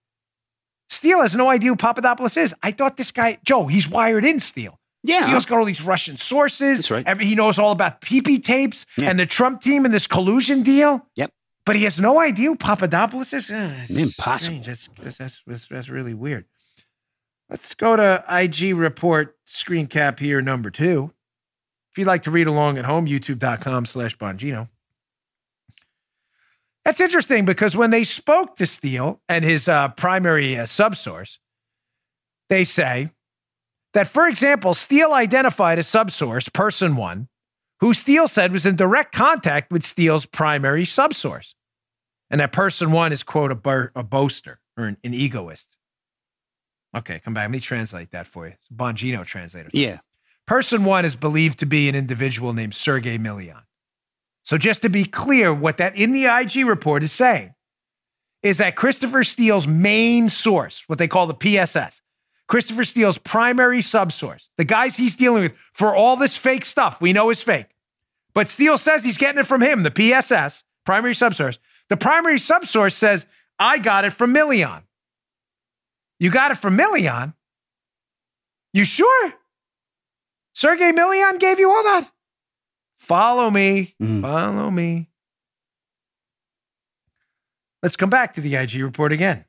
[0.89, 2.55] Steele has no idea who Papadopoulos is.
[2.63, 4.79] I thought this guy, Joe, he's wired in Steele.
[5.03, 5.25] Yeah.
[5.25, 6.79] Steele's got all these Russian sources.
[6.79, 7.07] That's right.
[7.07, 9.11] Every, he knows all about PP tapes Yeah.
[9.11, 11.07] and the Trump team and this collusion deal.
[11.17, 11.31] Yep.
[11.65, 13.51] But he has no idea who Papadopoulos is.
[13.51, 14.61] Uh, it's Impossible.
[14.65, 16.45] That's, that's, that's, that's really weird.
[17.49, 21.13] Let's go to IG report screen cap here, number two.
[21.93, 24.69] If you'd like to read along at home, youtube.com slash Bongino.
[26.85, 31.39] That's interesting because when they spoke to Steele and his uh, primary uh, subsource,
[32.49, 33.11] they say
[33.93, 37.29] that, for example, Steele identified a subsource, person one,
[37.81, 41.55] who Steele said was in direct contact with Steele's primary subsource.
[42.31, 45.76] And that person one is, quote, a, a boaster or an, an, egoist.
[46.97, 47.45] Okay, come back.
[47.45, 48.55] Let me translate that for you.
[48.55, 49.69] It's Bongino translator.
[49.73, 49.99] Yeah.
[50.47, 53.63] Person one is believed to be an individual named Sergey Milian.
[54.43, 57.53] So just to be clear, what that in the IG report is saying
[58.43, 62.01] is that Christopher Steele's main source, what they call the PSS,
[62.47, 67.13] Christopher Steele's primary subsource, the guys he's dealing with for all this fake stuff we
[67.13, 67.67] know is fake.
[68.35, 71.59] But Steele says he's getting it from him, the PSS, primary subsource.
[71.89, 73.27] The primary subsource says,
[73.59, 74.83] I got it from Milian.
[76.19, 77.35] You got it from Milian?
[78.73, 79.35] You sure?
[80.55, 82.11] Sergey Milian gave you all that?
[82.97, 83.95] Follow me.
[84.03, 84.23] Mm.
[84.23, 85.11] Follow me.
[87.83, 89.45] Let's come back to the IG report again.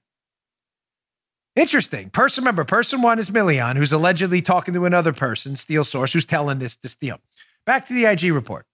[1.56, 2.12] Interesting.
[2.12, 6.26] Person member, person one is Milian, who's allegedly talking to another person, Steele source, who's
[6.26, 7.20] telling this to Steele.
[7.66, 8.66] Back to the IG report.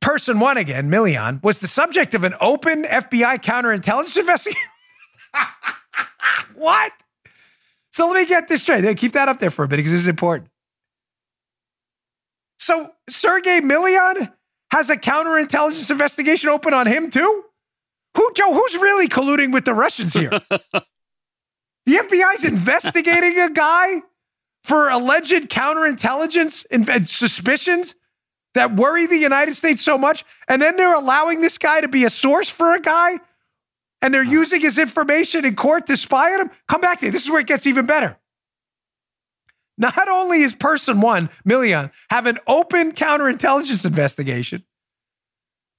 [0.00, 4.60] Person one again, Milian, was the subject of an open FBI counterintelligence investigation.
[6.54, 6.92] what?
[7.90, 8.96] So let me get this straight.
[8.96, 10.50] Keep that up there for a minute because this is important.
[12.58, 14.32] So Sergey Milian
[14.70, 17.44] has a counterintelligence investigation open on him too?
[18.16, 20.30] Who, Joe, who's really colluding with the Russians here?
[20.50, 20.82] the
[21.86, 24.00] FBI's investigating a guy
[24.64, 27.94] for alleged counterintelligence and suspicions
[28.54, 30.24] that worry the United States so much.
[30.48, 33.18] And then they're allowing this guy to be a source for a guy
[34.02, 36.50] and they're using his information in court to spy on him.
[36.68, 37.10] Come back there.
[37.10, 38.18] This is where it gets even better.
[39.78, 44.64] Not only is person one, Milian, have an open counterintelligence investigation,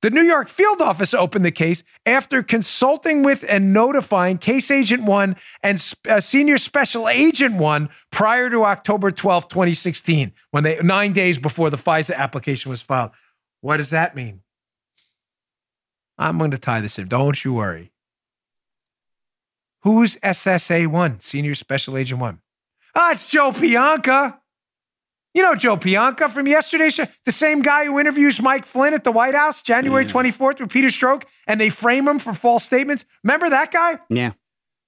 [0.01, 5.03] the New York field office opened the case after consulting with and notifying Case Agent
[5.03, 11.13] 1 and uh, Senior Special Agent 1 prior to October 12, 2016, when they 9
[11.13, 13.11] days before the FISA application was filed.
[13.61, 14.41] What does that mean?
[16.17, 17.07] I'm going to tie this in.
[17.07, 17.92] Don't you worry.
[19.83, 22.39] Who's SSA 1, Senior Special Agent 1?
[22.95, 24.39] Ah, it's Joe Pientka.
[25.33, 29.03] You know Joe Pientka from yesterday's show, the same guy who interviews Mike Flynn at
[29.03, 33.03] the White House January 24th with Peter Strzok, and they frame him for false statements.
[33.23, 33.99] Remember that guy?
[34.09, 34.33] Yeah.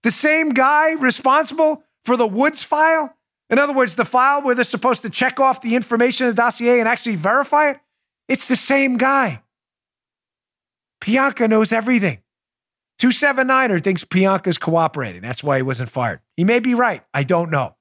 [0.04, 3.18] The same guy responsible for the Woods file?
[3.50, 6.42] In other words, the file where they're supposed to check off the information in the
[6.42, 7.80] dossier and actually verify it?
[8.30, 9.42] It's the same guy.
[11.02, 12.20] Pientka knows everything.
[13.00, 15.22] 279er thinks Pientka's cooperating.
[15.22, 16.22] That's why he wasn't fired.
[16.38, 17.04] He may be right.
[17.14, 17.76] I don't know.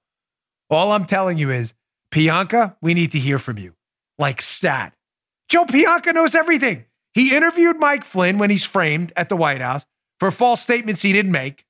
[0.71, 1.73] All I'm telling you is,
[2.11, 3.75] Pientka, we need to hear from you.
[4.19, 4.95] Like stat.
[5.49, 6.85] Joe Pientka knows everything.
[7.13, 9.87] He interviewed Mike Flynn when he's framed at the White House
[10.19, 11.65] for false statements he didn't make.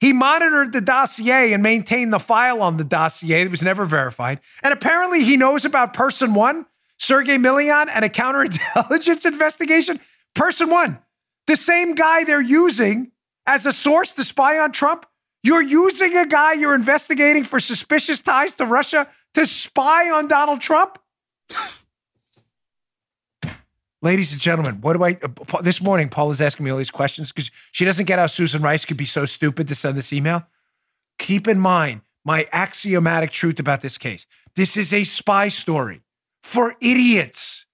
[0.00, 4.40] He monitored the dossier and maintained the file on the dossier that was never verified.
[4.62, 6.66] And apparently he knows about person one,
[6.98, 9.98] Sergey Milian, and a counterintelligence investigation.
[10.34, 10.98] Person one,
[11.48, 13.10] the same guy they're using
[13.44, 15.04] as a source to spy on Trump
[15.42, 20.60] you're using a guy you're investigating for suspicious ties to Russia to spy on Donald
[20.60, 20.98] Trump?
[24.02, 25.18] Ladies and gentlemen, what do I?
[25.22, 28.26] Uh, this morning, Paul is asking me all these questions because she doesn't get how
[28.26, 30.44] Susan Rice could be so stupid to send this email.
[31.18, 34.26] Keep in mind my axiomatic truth about this case.
[34.54, 36.02] This is a spy story
[36.42, 37.66] for idiots.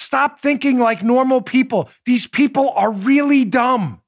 [0.00, 1.90] Stop thinking like normal people.
[2.06, 4.00] These people are really dumb.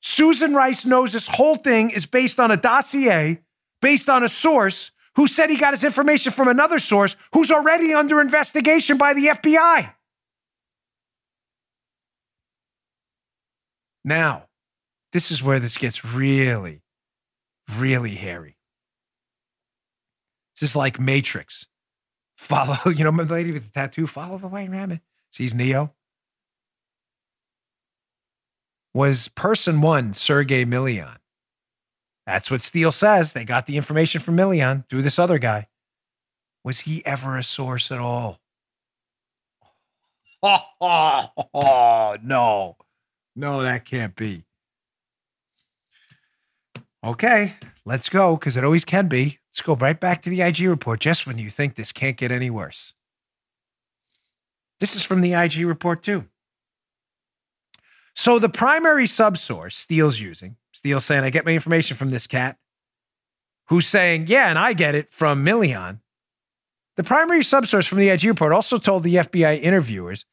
[0.00, 3.42] Susan Rice knows this whole thing is based on a dossier,
[3.82, 7.92] based on a source who said he got his information from another source who's already
[7.92, 9.92] under investigation by the FBI.
[14.04, 14.44] Now,
[15.12, 16.84] this is where this gets really,
[17.76, 18.56] really hairy.
[20.60, 21.66] This is like Matrix.
[22.40, 25.00] Follow, you know, the lady with the tattoo, follow the white rabbit.
[25.30, 25.92] Sees Neo
[28.94, 31.18] was person one, Sergey Milian.
[32.26, 33.34] That's what Steele says.
[33.34, 35.68] They got the information from Milian through this other guy.
[36.64, 38.40] Was he ever a source at all?
[40.42, 42.76] Oh, no.
[43.36, 44.44] No, that can't be.
[47.04, 49.39] Okay, let's go because it always can be.
[49.50, 52.30] Let's go right back to the IG report just when you think this can't get
[52.30, 52.94] any worse.
[54.78, 56.26] This is from the IG report, too.
[58.14, 62.58] So the primary subsource Steele's using, Steele saying, I get my information from this cat,
[63.68, 66.00] who's saying, Yeah, and I get it from Milian.
[66.96, 70.26] The primary subsource from the IG report also told the FBI interviewers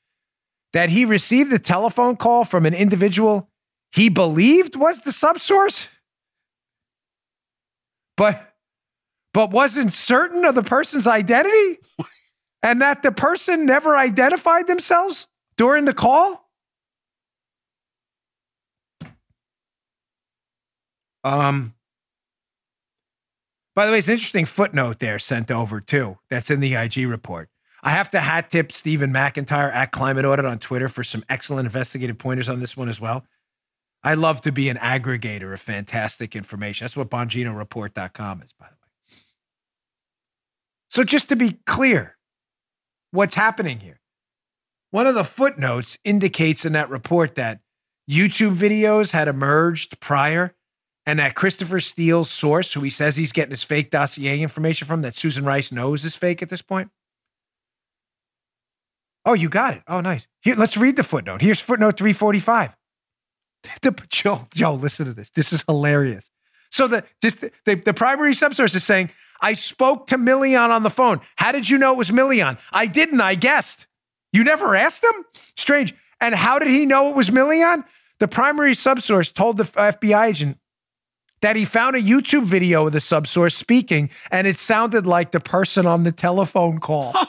[0.73, 3.49] that he received a telephone call from an individual
[3.91, 5.87] he believed was the subsource,
[8.17, 8.46] but
[9.37, 11.77] but wasn't certain of the person's identity,
[12.63, 15.27] and that the person never identified themselves
[15.57, 16.49] during the call.
[21.23, 21.75] Um.
[23.75, 26.17] By the way, it's an interesting footnote there sent over too.
[26.31, 27.49] That's in the IG report.
[27.83, 31.67] I have to hat tip Stephen McIntyre at Climate Audit on Twitter for some excellent
[31.67, 33.23] investigative pointers on this one as well.
[34.03, 36.85] I love to be an aggregator of fantastic information.
[36.85, 38.76] That's what BonginoReport.com is, by the way.
[40.97, 42.17] So, just to be clear,
[43.11, 43.99] what's happening here?
[44.89, 47.59] One of the footnotes indicates in that report that
[48.09, 50.55] YouTube videos had emerged prior
[51.05, 55.03] and that Christopher Steele's source, who he says he's getting his fake dossier information from,
[55.03, 56.89] that Susan Rice knows is fake at this point.
[59.23, 59.83] Oh, you got it.
[59.87, 60.27] Oh, nice.
[60.41, 61.43] Here, let's read the footnote.
[61.43, 62.75] Here's footnote 345.
[64.09, 65.29] Joe, Joe, listen to this.
[65.29, 66.31] This is hilarious.
[66.71, 69.11] So the just the, the, the primary subsource is saying,
[69.41, 71.21] I spoke to Milian on the phone.
[71.35, 72.57] How did you know it was Milian?
[72.71, 73.21] I didn't.
[73.21, 73.87] I guessed.
[74.33, 75.25] You never asked him?
[75.55, 75.95] Strange.
[76.19, 77.83] And how did he know it was Milian?
[78.19, 80.57] The primary subsource told the FBI agent
[81.41, 85.39] that he found a YouTube video of the subsource speaking, and it sounded like the
[85.39, 87.13] person on the telephone call.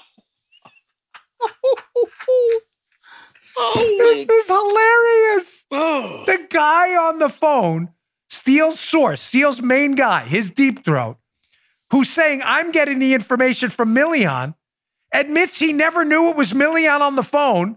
[3.58, 5.64] oh, this is hilarious.
[5.70, 6.24] Oh.
[6.26, 7.90] The guy on the phone,
[8.30, 11.18] Steele's source, Steele's main guy, his deep throat,
[11.90, 14.54] who's saying, I'm getting the information from Milian,
[15.12, 17.76] admits he never knew it was Milian on the phone.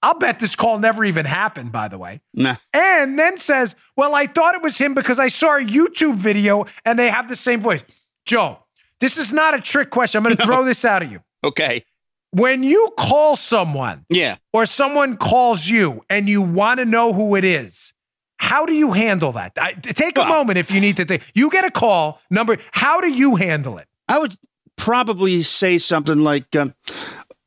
[0.00, 2.20] I'll bet this call never even happened, by the way.
[2.32, 2.56] Nah.
[2.72, 6.66] And then says, Well, I thought it was him because I saw a YouTube video
[6.84, 7.82] and they have the same voice.
[8.24, 8.58] Joe,
[9.00, 10.18] this is not a trick question.
[10.18, 10.46] I'm going to no.
[10.46, 11.20] throw this out at you.
[11.42, 11.82] Okay
[12.30, 17.36] when you call someone, yeah, or someone calls you and you want to know who
[17.36, 17.92] it is,
[18.38, 19.52] how do you handle that?
[19.60, 21.30] I, take a well, moment if you need to think.
[21.34, 22.56] You get a call number.
[22.72, 23.86] How do you handle it?
[24.08, 24.36] I would
[24.76, 26.74] probably say something like, um,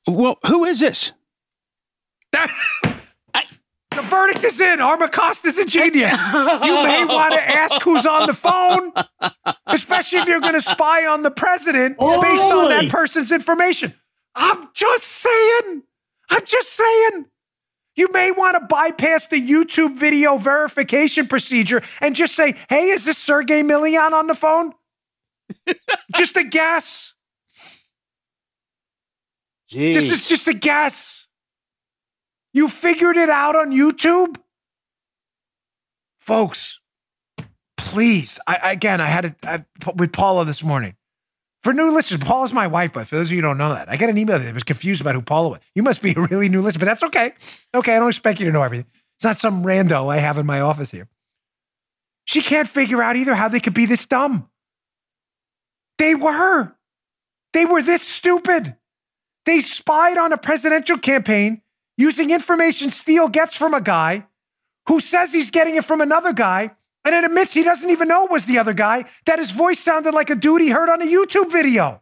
[0.08, 1.14] "Well, who is this?"
[2.34, 4.80] the verdict is in.
[4.80, 6.20] Armacost is a genius.
[6.34, 8.94] you may want to ask who's on the phone,
[9.68, 13.94] especially if you're going to spy on the president oh, based on that person's information.
[14.36, 15.84] I'm just saying.
[16.30, 17.26] I'm just saying.
[17.96, 23.06] You may want to bypass the YouTube video verification procedure and just say, hey, is
[23.06, 24.74] this Sergey Milian on the phone?
[26.16, 27.14] just a guess.
[29.70, 29.94] Jeez.
[29.94, 31.28] This is just a guess.
[32.54, 34.38] You figured it out on YouTube?
[36.20, 36.80] Folks,
[37.78, 38.40] please.
[38.48, 39.66] I, again, I had it I,
[39.96, 40.96] with Paula this morning.
[41.64, 43.88] For new listeners, Paula's my wife, but for those of you who don't know that,
[43.88, 45.60] I got an email that was confused about who Paula was.
[45.76, 47.34] You must be a really new listener, but that's okay.
[47.74, 48.88] Okay, I don't expect you to know everything.
[49.18, 51.08] It's not some rando I have in my office here.
[52.26, 54.50] She can't figure out either how they could be this dumb.
[56.00, 56.76] They were.
[57.54, 58.76] They were this stupid.
[59.46, 61.62] They spied on a presidential campaign
[61.98, 64.26] using information Steele gets from a guy
[64.88, 66.72] who says he's getting it from another guy
[67.04, 69.80] and it admits he doesn't even know it was the other guy, that his voice
[69.80, 72.02] sounded like a dude he heard on a YouTube video.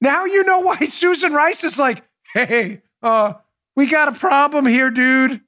[0.00, 3.34] Now you know why Susan Rice is like, hey, uh,
[3.76, 5.40] we got a problem here, dude.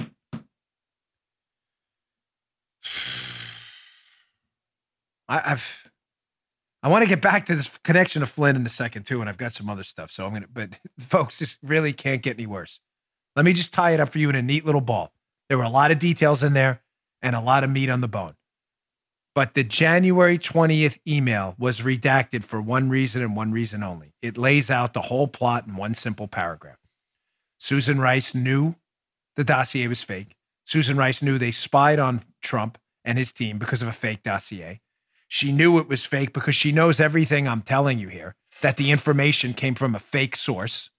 [5.28, 5.88] I, have
[6.82, 9.28] I want to get back to this connection to Flynn in a second too, and
[9.28, 10.10] I've got some other stuff.
[10.10, 12.80] So I'm gonna, but folks, this really can't get any worse.
[13.36, 15.12] Let me just tie it up for you in a neat little ball.
[15.48, 16.82] There were a lot of details in there
[17.22, 18.34] and a lot of meat on the bone.
[19.34, 24.14] But the January 20th email was redacted for one reason and one reason only.
[24.20, 26.78] It lays out the whole plot in one simple paragraph.
[27.56, 28.74] Susan Rice knew
[29.36, 30.34] the dossier was fake.
[30.64, 34.80] Susan Rice knew they spied on Trump and his team because of a fake dossier.
[35.28, 38.90] She knew it was fake because she knows everything I'm telling you here that the
[38.90, 40.90] information came from a fake source.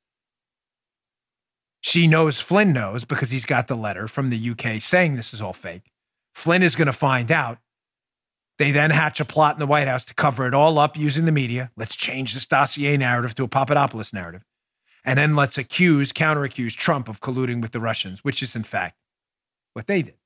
[1.82, 5.42] She knows Flynn knows because he's got the letter from the UK saying this is
[5.42, 5.92] all fake.
[6.34, 7.60] Flynn is going to find out.
[8.58, 11.24] They then hatch a plot in the White House to cover it all up using
[11.24, 11.72] the media.
[11.78, 14.44] Let's change this dossier narrative to a Papadopoulos narrative.
[15.06, 18.64] And then let's accuse, counter accuse Trump of colluding with the Russians, which is in
[18.64, 18.98] fact
[19.74, 20.18] what they did.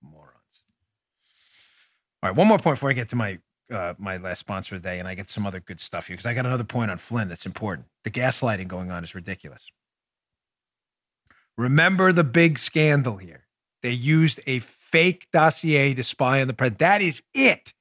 [0.00, 0.62] Morons.
[2.22, 3.40] All right, one more point before I get to my
[3.70, 6.34] uh, my last sponsor today, and I get some other good stuff here because I
[6.34, 7.88] got another point on Flynn that's important.
[8.04, 9.70] The gaslighting going on is ridiculous.
[11.56, 13.46] Remember the big scandal here.
[13.82, 16.78] They used a fake dossier to spy on the president.
[16.80, 17.72] That is it.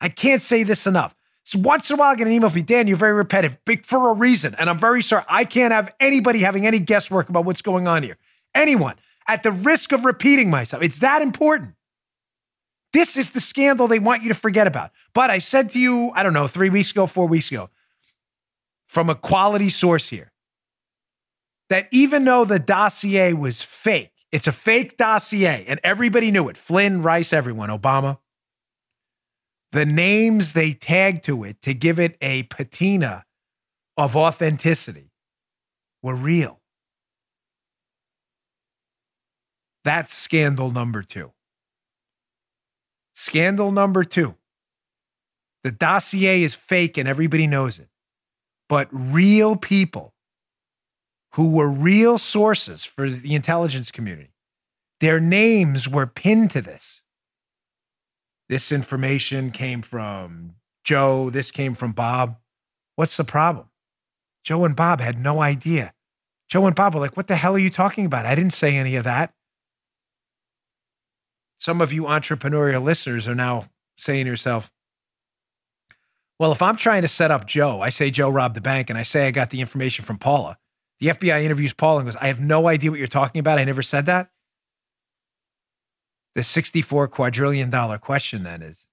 [0.00, 1.14] I can't say this enough.
[1.44, 3.58] So once in a while, I get an email from you, Dan, you're very repetitive,
[3.64, 4.54] big for a reason.
[4.58, 5.24] And I'm very sorry.
[5.28, 8.18] I can't have anybody having any guesswork about what's going on here.
[8.54, 11.74] Anyone, at the risk of repeating myself, it's that important.
[12.92, 14.90] This is the scandal they want you to forget about.
[15.14, 17.70] But I said to you, I don't know, three weeks ago, four weeks ago,
[18.88, 20.32] from a quality source here,
[21.68, 26.56] that even though the dossier was fake, it's a fake dossier, and everybody knew it
[26.56, 28.18] Flynn, Rice, everyone, Obama.
[29.72, 33.26] The names they tagged to it to give it a patina
[33.98, 35.12] of authenticity
[36.02, 36.60] were real.
[39.84, 41.32] That's scandal number two.
[43.12, 44.36] Scandal number two.
[45.64, 47.88] The dossier is fake and everybody knows it.
[48.68, 50.14] But real people
[51.34, 54.34] who were real sources for the intelligence community,
[55.00, 57.02] their names were pinned to this.
[58.48, 60.54] This information came from
[60.84, 62.36] Joe, this came from Bob.
[62.96, 63.68] What's the problem?
[64.42, 65.92] Joe and Bob had no idea.
[66.48, 68.26] Joe and Bob were like, What the hell are you talking about?
[68.26, 69.34] I didn't say any of that.
[71.58, 74.70] Some of you entrepreneurial listeners are now saying to yourself,
[76.38, 78.98] well, if I'm trying to set up Joe, I say Joe robbed the bank and
[78.98, 80.56] I say I got the information from Paula.
[81.00, 83.58] The FBI interviews Paula and goes, I have no idea what you're talking about.
[83.58, 84.30] I never said that.
[86.34, 88.86] The 64 quadrillion dollar question then is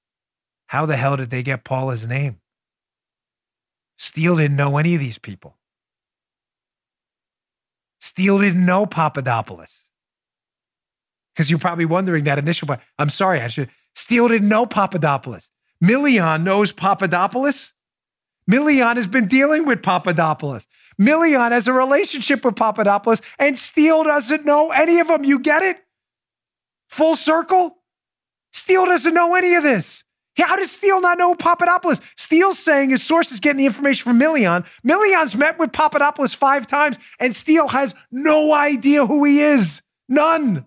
[0.68, 2.40] how the hell did they get Paula's name?
[3.98, 5.58] Steele didn't know any of these people.
[8.00, 9.84] Steele didn't know Papadopoulos.
[11.34, 12.80] Because you're probably wondering that initial part.
[12.98, 13.70] I'm sorry, I should.
[13.94, 15.50] Steele didn't know Papadopoulos.
[15.86, 17.74] Milian knows Papadopoulos.
[18.50, 20.68] Milian has been dealing with Papadopoulos.
[21.00, 25.24] Milian has a relationship with Papadopoulos, and Steele doesn't know any of them.
[25.24, 25.78] You get it?
[26.90, 27.78] Full circle?
[28.54, 30.04] Steele doesn't know any of this.
[30.38, 32.02] How does Steele not know Papadopoulos?
[32.18, 34.66] Steele's saying his source is getting the information from Milian.
[34.86, 39.82] Milian's met with Papadopoulos five times, and Steele has no idea who he is.
[40.10, 40.66] None.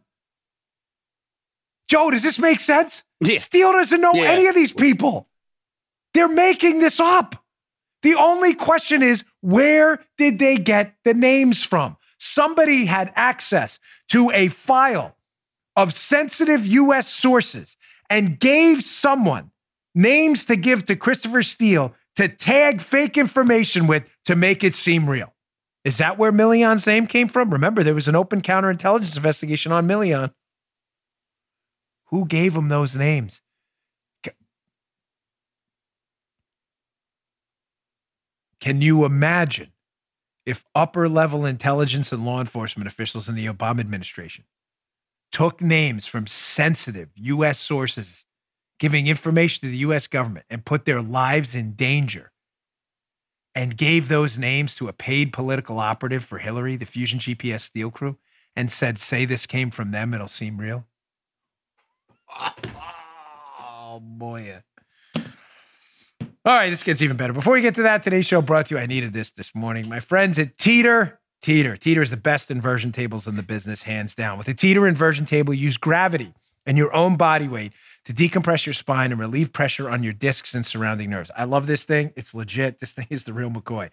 [1.88, 3.02] Joe, does this make sense?
[3.20, 3.38] Yeah.
[3.38, 4.30] Steele doesn't know yeah.
[4.30, 5.28] any of these people.
[6.14, 7.44] They're making this up.
[8.02, 11.96] The only question is where did they get the names from?
[12.18, 13.78] Somebody had access
[14.10, 15.16] to a file
[15.76, 17.76] of sensitive US sources
[18.10, 19.50] and gave someone
[19.94, 25.08] names to give to Christopher Steele to tag fake information with to make it seem
[25.08, 25.34] real.
[25.84, 27.50] Is that where Milian's name came from?
[27.50, 30.32] Remember, there was an open counterintelligence investigation on Milian.
[32.08, 33.40] Who gave him those names?
[38.60, 39.72] Can you imagine
[40.44, 44.44] if upper level intelligence and law enforcement officials in the Obama administration
[45.30, 47.58] took names from sensitive U.S.
[47.58, 48.26] sources
[48.78, 50.06] giving information to the U.S.
[50.06, 52.32] government and put their lives in danger
[53.54, 57.90] and gave those names to a paid political operative for Hillary, the Fusion GPS Steele
[57.90, 58.16] crew,
[58.54, 60.86] and said, say this came from them, it'll seem real?
[62.30, 64.62] Oh boy.
[66.44, 67.32] All right, this gets even better.
[67.32, 68.80] Before we get to that, today's show brought to you.
[68.80, 69.88] I needed this this morning.
[69.88, 71.20] My friends at Teeter.
[71.42, 71.76] Teeter.
[71.76, 74.38] Teeter is the best inversion tables in the business, hands down.
[74.38, 76.32] With a Teeter inversion table, use gravity
[76.66, 77.72] and your own body weight
[78.04, 81.30] to decompress your spine and relieve pressure on your discs and surrounding nerves.
[81.36, 82.12] I love this thing.
[82.16, 82.78] It's legit.
[82.78, 83.90] This thing is the real McCoy.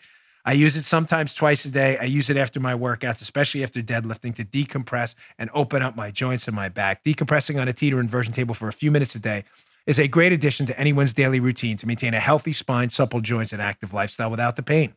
[0.47, 1.97] I use it sometimes twice a day.
[1.97, 6.11] I use it after my workouts, especially after deadlifting, to decompress and open up my
[6.11, 7.03] joints and my back.
[7.03, 9.43] Decompressing on a teeter inversion table for a few minutes a day
[9.87, 13.53] is a great addition to anyone's daily routine to maintain a healthy spine, supple joints,
[13.53, 14.93] and active lifestyle without the pain.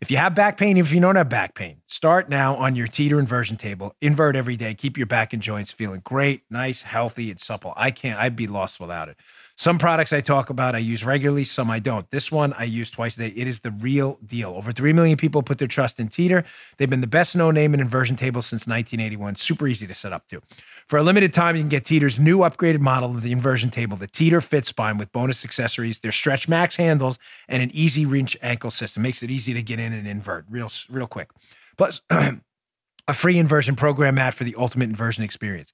[0.00, 2.88] If you have back pain, if you don't have back pain, start now on your
[2.88, 3.94] teeter inversion table.
[4.00, 4.74] Invert every day.
[4.74, 7.72] Keep your back and joints feeling great, nice, healthy, and supple.
[7.76, 9.16] I can't, I'd be lost without it.
[9.62, 12.10] Some products I talk about I use regularly, some I don't.
[12.10, 13.26] This one I use twice a day.
[13.28, 14.54] It is the real deal.
[14.56, 16.42] Over 3 million people put their trust in Teeter.
[16.78, 19.36] They've been the best known name in inversion tables since 1981.
[19.36, 20.42] Super easy to set up too.
[20.88, 23.96] For a limited time, you can get Teeter's new upgraded model of the inversion table,
[23.96, 28.36] the Teeter Fit Spine with bonus accessories, their Stretch Max handles, and an easy reach
[28.42, 29.04] ankle system.
[29.04, 31.30] Makes it easy to get in and invert real, real quick.
[31.78, 35.72] Plus, a free inversion program mat for the ultimate inversion experience.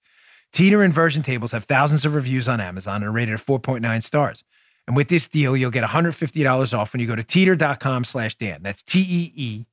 [0.53, 4.44] Teeter inversion tables have thousands of reviews on Amazon and are rated at 4.9 stars.
[4.86, 8.62] And with this deal, you'll get $150 off when you go to teeter.com slash Dan.
[8.62, 9.66] That's T-E-E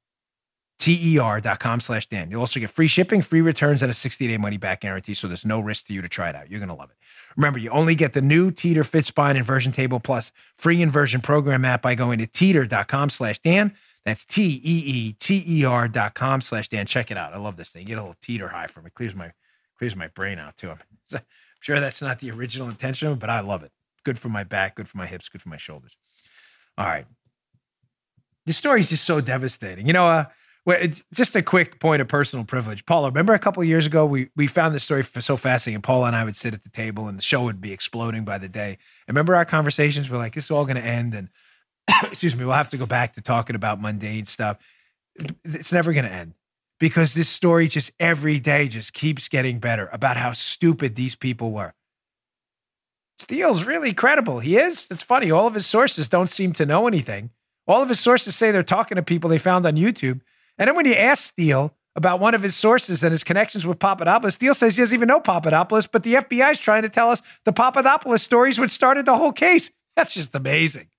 [0.77, 2.29] T-E-R dot com slash Dan.
[2.29, 5.59] You'll also get free shipping, free returns, and a 60-day money-back guarantee, so there's no
[5.59, 6.51] risk to you to try it out.
[6.51, 6.97] You're going to love it.
[7.37, 11.65] Remember, you only get the new Teeter Fit Spine Inversion Table plus free inversion program
[11.65, 13.73] app by going to teeter.com slash Dan.
[14.03, 16.85] That's T-E-E-T-E-R dot com slash Dan.
[16.85, 17.33] Check it out.
[17.33, 17.83] I love this thing.
[17.83, 18.93] You get a little teeter high from it.
[18.93, 19.31] Clears my
[19.77, 20.71] clears my brain out too.
[21.13, 21.21] I'm
[21.61, 23.71] sure that's not the original intention, but I love it.
[24.03, 25.97] Good for my back, good for my hips, good for my shoulders.
[26.77, 27.05] All right.
[28.45, 29.87] This story is just so devastating.
[29.87, 30.25] You know, uh,
[30.65, 32.85] well, it's just a quick point of personal privilege.
[32.85, 35.81] Paula, remember a couple years ago, we we found this story so fascinating.
[35.81, 38.37] Paula and I would sit at the table and the show would be exploding by
[38.37, 38.77] the day.
[39.07, 40.09] And remember our conversations?
[40.09, 41.13] We're like, is all going to end.
[41.13, 41.29] And
[42.03, 44.57] excuse me, we'll have to go back to talking about mundane stuff.
[45.43, 46.33] It's never going to end
[46.79, 51.51] because this story just every day just keeps getting better about how stupid these people
[51.51, 51.73] were.
[53.17, 54.39] Steele's really credible.
[54.39, 54.85] He is.
[54.91, 55.31] It's funny.
[55.31, 57.29] All of his sources don't seem to know anything.
[57.67, 60.21] All of his sources say they're talking to people they found on YouTube.
[60.57, 63.79] And then when you ask Steele about one of his sources and his connections with
[63.79, 67.09] Papadopoulos, Steele says he doesn't even know Papadopoulos, but the FBI is trying to tell
[67.09, 69.71] us the Papadopoulos stories which started the whole case.
[69.95, 70.89] That's just amazing.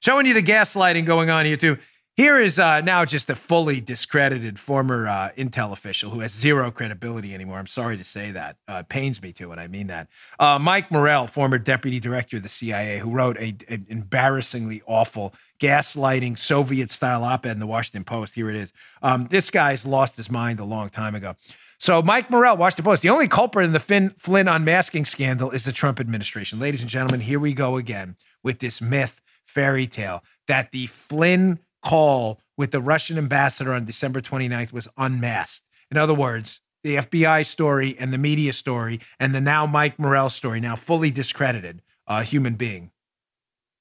[0.00, 1.78] Showing you the gaslighting going on here, too.
[2.18, 6.72] Here is uh, now just a fully discredited former uh, Intel official who has zero
[6.72, 7.60] credibility anymore.
[7.60, 8.56] I'm sorry to say that.
[8.66, 10.08] Uh, it pains me to, and I mean that.
[10.36, 16.36] Uh, Mike Morell, former deputy director of the CIA, who wrote an embarrassingly awful gaslighting
[16.36, 18.34] Soviet style op ed in the Washington Post.
[18.34, 18.72] Here it is.
[19.00, 21.36] Um, this guy's lost his mind a long time ago.
[21.78, 25.64] So, Mike Morell, Washington Post, the only culprit in the Finn, Flynn unmasking scandal is
[25.64, 26.58] the Trump administration.
[26.58, 31.60] Ladies and gentlemen, here we go again with this myth fairy tale that the Flynn
[31.82, 35.64] call with the Russian ambassador on December 29th was unmasked.
[35.90, 40.30] In other words, the FBI story and the media story and the now Mike Morell
[40.30, 42.90] story, now fully discredited uh, human being,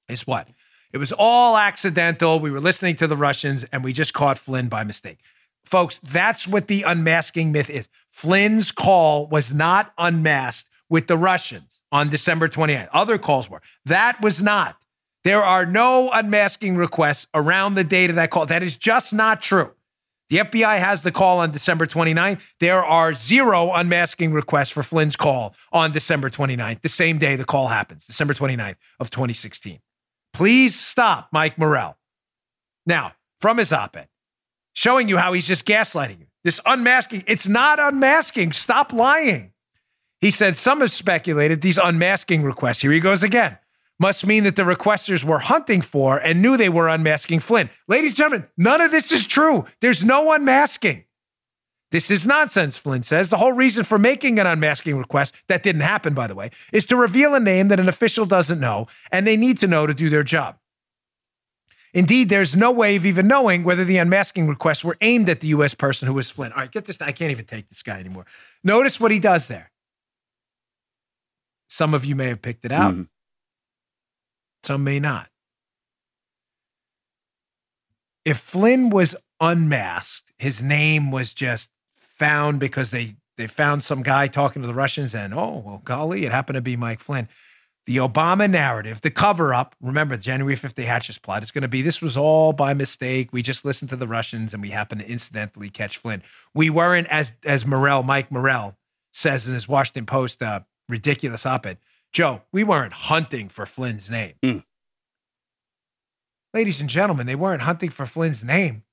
[0.10, 0.48] is what?
[0.94, 2.40] It was all accidental.
[2.40, 5.20] We were listening to the Russians and we just caught Flynn by mistake.
[5.66, 7.90] Folks, that's what the unmasking myth is.
[8.10, 12.88] Flynn's call was not unmasked with the Russians on December 29th.
[12.94, 13.62] Other calls were.
[13.86, 14.78] That was not.
[15.28, 18.46] There are no unmasking requests around the date of that call.
[18.46, 19.74] That is just not true.
[20.30, 22.42] The FBI has the call on December 29th.
[22.62, 27.44] There are zero unmasking requests for Flynn's call on December 29th, the same day the
[27.44, 29.80] call happens, December 29th of 2016.
[30.32, 31.98] Please stop Mike Morell.
[32.86, 33.12] Now,
[33.42, 34.08] from his op ed,
[34.72, 36.28] showing you how he's just gaslighting you.
[36.46, 38.54] This unmasking, it's not unmasking.
[38.54, 39.52] Stop lying.
[40.22, 42.82] He said some have speculated these unmasking requests.
[42.82, 43.58] Here he goes again
[44.00, 47.70] must mean that the requesters were hunting for and knew they were unmasking Flynn.
[47.88, 49.66] Ladies and gentlemen, none of this is true.
[49.82, 51.06] There's no unmasking.
[51.90, 53.30] This is nonsense, Flynn says.
[53.30, 56.86] The whole reason for making an unmasking request, that didn't happen, by the way, is
[56.88, 59.94] to reveal a name that an official doesn't know and they need to know to
[59.94, 60.58] do their job.
[61.94, 65.48] Indeed, there's no way of even knowing whether the unmasking requests were aimed at the
[65.48, 65.74] U.S.
[65.74, 66.52] person who was Flynn.
[66.52, 67.02] All right, get this.
[67.02, 68.26] I can't even take this guy anymore.
[68.64, 69.72] Notice what he does there.
[71.70, 72.94] Some of you may have picked it out.
[72.94, 73.08] Mm
[74.68, 75.30] some may not.
[78.26, 84.28] If Flynn was unmasked, his name was just found because they they found some guy
[84.28, 87.30] talking to the Russians and oh well golly it happened to be Mike Flynn.
[87.86, 91.42] The Obama narrative, the cover up, remember the January 5th, they hatched plot.
[91.42, 93.32] It's going to be this was all by mistake.
[93.32, 96.22] We just listened to the Russians and we happened to incidentally catch Flynn.
[96.54, 98.76] We weren't, as as Morell, Mike Morell
[99.14, 100.60] says in his Washington Post uh,
[100.90, 101.78] ridiculous op ed,
[102.14, 104.34] Joe, we weren't hunting for Flynn's name.
[104.44, 104.64] Mm.
[106.54, 108.84] Ladies and gentlemen, they weren't hunting for Flynn's name.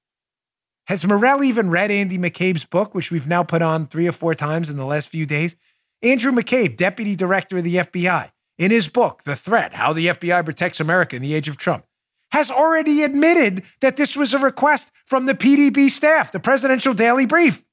[0.86, 4.34] Has Morell even read Andy McCabe's book, which we've now put on three or four
[4.34, 5.56] times in the last few days?
[6.02, 10.44] Andrew McCabe, deputy director of the FBI, in his book, The Threat How the FBI
[10.44, 11.86] Protects America in the Age of Trump,
[12.32, 17.24] has already admitted that this was a request from the PDB staff, the Presidential Daily
[17.24, 17.64] Brief.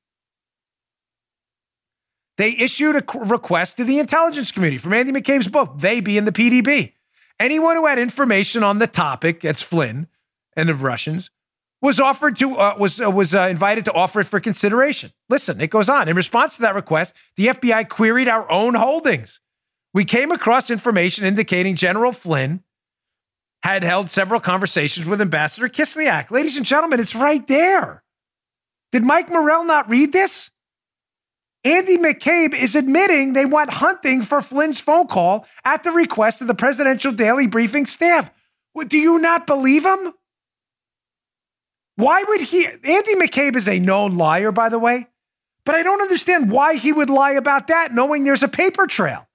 [2.41, 6.31] They issued a request to the intelligence community from Andy McCabe's book, they being the
[6.31, 6.93] PDB.
[7.39, 10.07] Anyone who had information on the topic, that's Flynn
[10.55, 11.29] and the Russians,
[11.83, 15.11] was offered to uh, was uh, was uh, invited to offer it for consideration.
[15.29, 16.09] Listen, it goes on.
[16.09, 19.39] In response to that request, the FBI queried our own holdings.
[19.93, 22.63] We came across information indicating General Flynn
[23.61, 26.31] had held several conversations with Ambassador Kislyak.
[26.31, 28.01] Ladies and gentlemen, it's right there.
[28.91, 30.50] Did Mike Morell not read this?
[31.64, 36.47] Andy McCabe is admitting they went hunting for Flynn's phone call at the request of
[36.47, 38.32] the presidential daily briefing staff.
[38.88, 40.14] Do you not believe him?
[41.97, 42.66] Why would he?
[42.66, 45.07] Andy McCabe is a known liar, by the way,
[45.66, 49.28] but I don't understand why he would lie about that, knowing there's a paper trail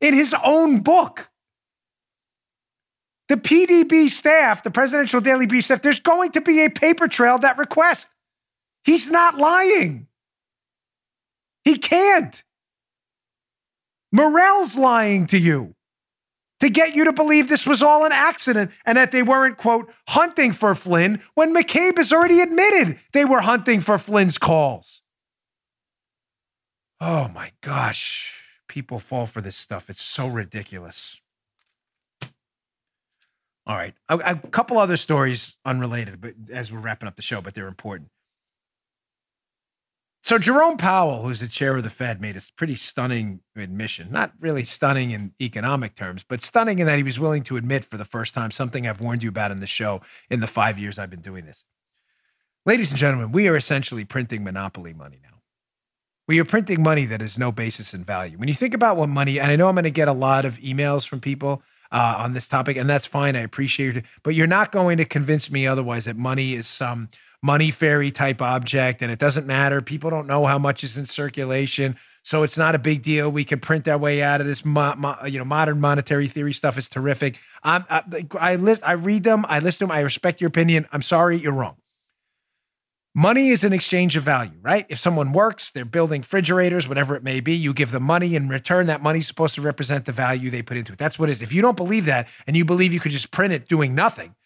[0.00, 1.28] in his own book.
[3.28, 7.38] The PDB staff, the presidential daily brief staff, there's going to be a paper trail
[7.38, 8.08] that request.
[8.82, 10.06] He's not lying.
[11.64, 12.42] He can't.
[14.12, 15.74] Morell's lying to you
[16.60, 19.90] to get you to believe this was all an accident and that they weren't, quote,
[20.08, 25.00] hunting for Flynn when McCabe has already admitted they were hunting for Flynn's calls.
[27.00, 28.34] Oh my gosh.
[28.68, 29.88] People fall for this stuff.
[29.88, 31.20] It's so ridiculous.
[33.66, 33.94] All right.
[34.08, 37.68] A, a couple other stories unrelated, but as we're wrapping up the show, but they're
[37.68, 38.10] important.
[40.30, 44.12] So Jerome Powell, who's the chair of the Fed, made a pretty stunning admission.
[44.12, 47.84] Not really stunning in economic terms, but stunning in that he was willing to admit
[47.84, 50.78] for the first time something I've warned you about in the show in the five
[50.78, 51.64] years I've been doing this.
[52.64, 55.38] Ladies and gentlemen, we are essentially printing monopoly money now.
[56.28, 58.38] We are printing money that has no basis in value.
[58.38, 60.44] When you think about what money, and I know I'm going to get a lot
[60.44, 61.60] of emails from people
[61.90, 63.34] uh, on this topic, and that's fine.
[63.34, 64.04] I appreciate it.
[64.22, 67.08] But you're not going to convince me otherwise that money is some
[67.42, 69.80] money fairy type object and it doesn't matter.
[69.80, 71.96] People don't know how much is in circulation.
[72.22, 73.30] So it's not a big deal.
[73.30, 74.64] We can print our way out of this.
[74.64, 77.38] Mo- mo- you know, modern monetary theory stuff is terrific.
[77.62, 79.46] I'm, I, I list, I read them.
[79.48, 79.92] I listen to them.
[79.92, 80.86] I respect your opinion.
[80.92, 81.76] I'm sorry, you're wrong.
[83.14, 84.86] Money is an exchange of value, right?
[84.88, 88.48] If someone works, they're building refrigerators, whatever it may be, you give them money in
[88.48, 88.86] return.
[88.86, 90.98] That money's supposed to represent the value they put into it.
[90.98, 91.42] That's what it is.
[91.42, 94.36] If you don't believe that and you believe you could just print it doing nothing,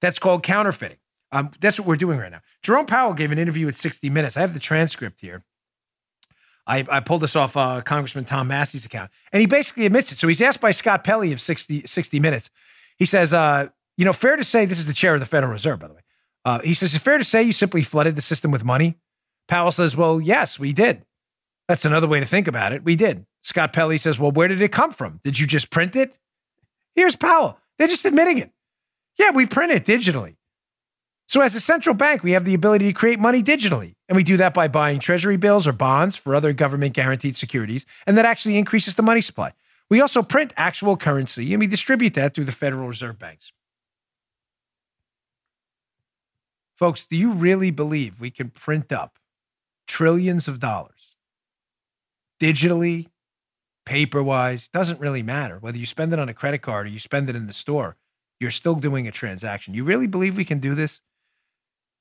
[0.00, 0.96] that's called counterfeiting.
[1.34, 2.42] Um, that's what we're doing right now.
[2.62, 4.36] Jerome Powell gave an interview at 60 Minutes.
[4.36, 5.44] I have the transcript here.
[6.64, 10.16] I, I pulled this off uh, Congressman Tom Massie's account, and he basically admits it.
[10.16, 12.50] So he's asked by Scott Pelley of 60, 60 Minutes.
[12.96, 15.52] He says, uh, you know, fair to say, this is the chair of the Federal
[15.52, 16.00] Reserve, by the way.
[16.44, 18.96] Uh, he says, it's fair to say you simply flooded the system with money.
[19.48, 21.04] Powell says, well, yes, we did.
[21.68, 22.84] That's another way to think about it.
[22.84, 23.26] We did.
[23.42, 25.18] Scott Pelley says, well, where did it come from?
[25.24, 26.14] Did you just print it?
[26.94, 27.58] Here's Powell.
[27.76, 28.52] They're just admitting it.
[29.18, 30.36] Yeah, we print it digitally.
[31.26, 33.94] So, as a central bank, we have the ability to create money digitally.
[34.08, 37.86] And we do that by buying treasury bills or bonds for other government guaranteed securities.
[38.06, 39.52] And that actually increases the money supply.
[39.90, 43.52] We also print actual currency and we distribute that through the Federal Reserve banks.
[46.76, 49.18] Folks, do you really believe we can print up
[49.86, 51.14] trillions of dollars
[52.40, 53.08] digitally,
[53.86, 54.68] paper wise?
[54.68, 55.58] Doesn't really matter.
[55.58, 57.96] Whether you spend it on a credit card or you spend it in the store,
[58.40, 59.74] you're still doing a transaction.
[59.74, 61.00] You really believe we can do this?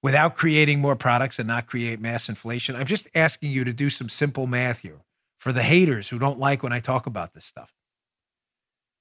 [0.03, 2.75] Without creating more products and not create mass inflation.
[2.75, 4.99] I'm just asking you to do some simple math here
[5.39, 7.73] for the haters who don't like when I talk about this stuff.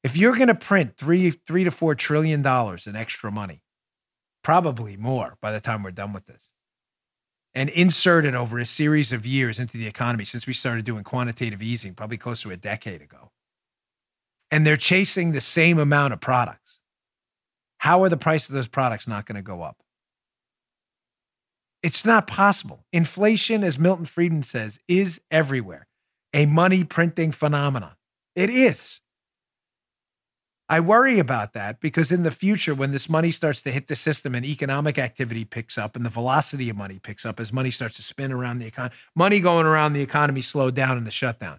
[0.04, 3.62] If you're going to print three, three to four trillion dollars in extra money,
[4.42, 6.50] probably more by the time we're done with this,
[7.52, 11.04] and insert it over a series of years into the economy since we started doing
[11.04, 13.30] quantitative easing, probably close to a decade ago,
[14.50, 16.78] and they're chasing the same amount of products,
[17.78, 19.82] how are the price of those products not going to go up?
[21.82, 22.84] It's not possible.
[22.92, 25.88] Inflation, as Milton Friedman says, is everywhere,
[26.32, 27.92] a money printing phenomenon.
[28.36, 29.00] It is.
[30.68, 33.96] I worry about that because in the future, when this money starts to hit the
[33.96, 37.70] system and economic activity picks up and the velocity of money picks up as money
[37.70, 41.10] starts to spin around the economy, money going around the economy slowed down in the
[41.10, 41.58] shutdown.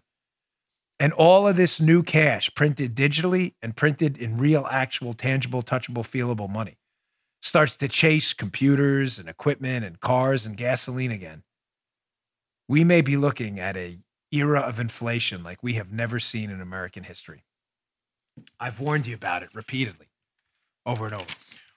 [1.00, 6.04] And all of this new cash printed digitally and printed in real, actual, tangible, touchable,
[6.04, 6.78] feelable money
[7.44, 11.44] starts to chase computers and equipment and cars and gasoline again,
[12.70, 14.00] we may be looking at a
[14.32, 17.44] era of inflation like we have never seen in American history.
[18.62, 20.08] I've warned you about it repeatedly,
[20.86, 21.26] over and over.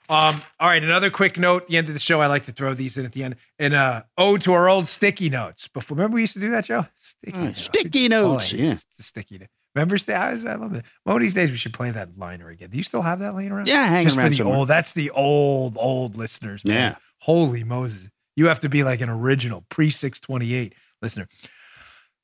[0.09, 1.63] Um, all right, another quick note.
[1.63, 3.35] At the end of the show, I like to throw these in at the end.
[3.59, 5.67] And uh, ode to our old sticky notes.
[5.67, 6.87] Before, remember we used to do that, Joe?
[6.97, 7.63] Sticky, mm, notes.
[7.63, 8.55] sticky notes.
[8.55, 9.53] Oh, yeah, sticky notes.
[9.77, 10.87] Remember, I, I love it.
[11.05, 12.71] One of these days, we should play that liner again.
[12.71, 13.69] Do you still have that laying around?
[13.69, 14.27] Yeah, hanging Just around.
[14.27, 14.57] For the somewhere.
[14.57, 16.65] old, that's the old, old listeners.
[16.65, 16.93] Man.
[16.93, 16.97] Yeah.
[17.21, 18.09] Holy Moses.
[18.37, 21.29] You have to be like an original pre 628 listener.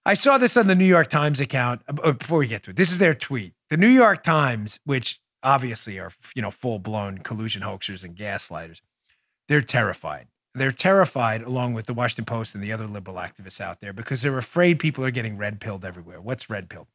[0.06, 1.82] I saw this on the New York Times account.
[1.86, 3.52] Uh, uh, before we get to it, this is their tweet.
[3.68, 8.80] The New York Times, which obviously are you know full blown collusion hoaxers and gaslighters,
[9.48, 10.28] they're terrified.
[10.54, 14.22] They're terrified, along with the Washington Post and the other liberal activists out there, because
[14.22, 16.20] they're afraid people are getting red pilled everywhere.
[16.20, 16.88] What's red pill?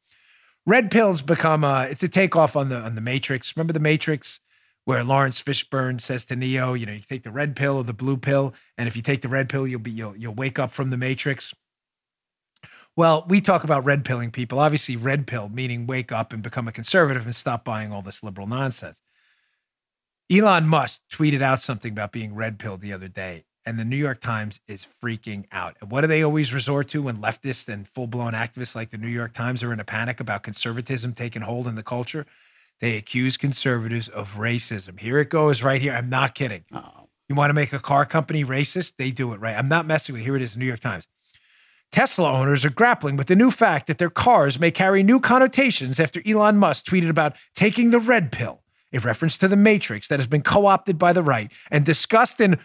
[0.68, 3.56] Red pill's become a it's a takeoff on the on the Matrix.
[3.56, 4.40] Remember the Matrix
[4.84, 7.94] where Laurence Fishburne says to Neo, you know, you take the red pill or the
[7.94, 10.70] blue pill, and if you take the red pill, you'll be you'll you'll wake up
[10.70, 11.54] from the Matrix.
[12.94, 14.58] Well, we talk about red pilling people.
[14.58, 18.22] Obviously, red pill meaning wake up and become a conservative and stop buying all this
[18.22, 19.00] liberal nonsense.
[20.30, 23.96] Elon Musk tweeted out something about being red pilled the other day, and the New
[23.96, 25.76] York Times is freaking out.
[25.82, 28.96] And what do they always resort to when leftists and full blown activists like the
[28.96, 32.24] New York Times are in a panic about conservatism taking hold in the culture?
[32.80, 34.98] They accuse conservatives of racism.
[34.98, 35.92] Here it goes, right here.
[35.92, 36.64] I'm not kidding.
[36.72, 37.08] Uh-oh.
[37.28, 38.94] You want to make a car company racist?
[38.96, 39.54] They do it right.
[39.54, 40.24] I'm not messing with.
[40.24, 41.06] Here it is, the New York Times.
[41.92, 46.00] Tesla owners are grappling with the new fact that their cars may carry new connotations
[46.00, 48.62] after Elon Musk tweeted about taking the red pill,
[48.94, 52.40] a reference to the Matrix that has been co opted by the right and discussed
[52.40, 52.58] in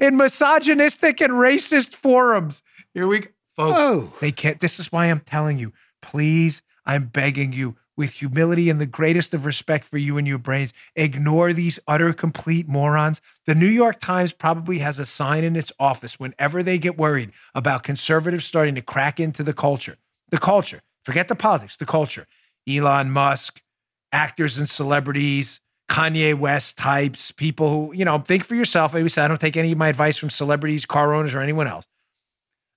[0.00, 2.62] in misogynistic and racist forums.
[2.92, 3.28] Here we go.
[3.56, 4.12] Folks, Oh.
[4.20, 4.58] they can't.
[4.60, 5.72] This is why I'm telling you,
[6.02, 10.38] please, I'm begging you, with humility and the greatest of respect for you and your
[10.38, 13.20] brains, ignore these utter complete morons.
[13.46, 17.30] The New York Times probably has a sign in its office whenever they get worried
[17.54, 19.96] about conservatives starting to crack into the culture.
[20.30, 22.26] The culture, forget the politics, the culture.
[22.68, 23.62] Elon Musk,
[24.10, 28.94] actors and celebrities, Kanye West types, people who, you know, think for yourself.
[28.94, 31.40] I always say, I don't take any of my advice from celebrities, car owners, or
[31.40, 31.86] anyone else.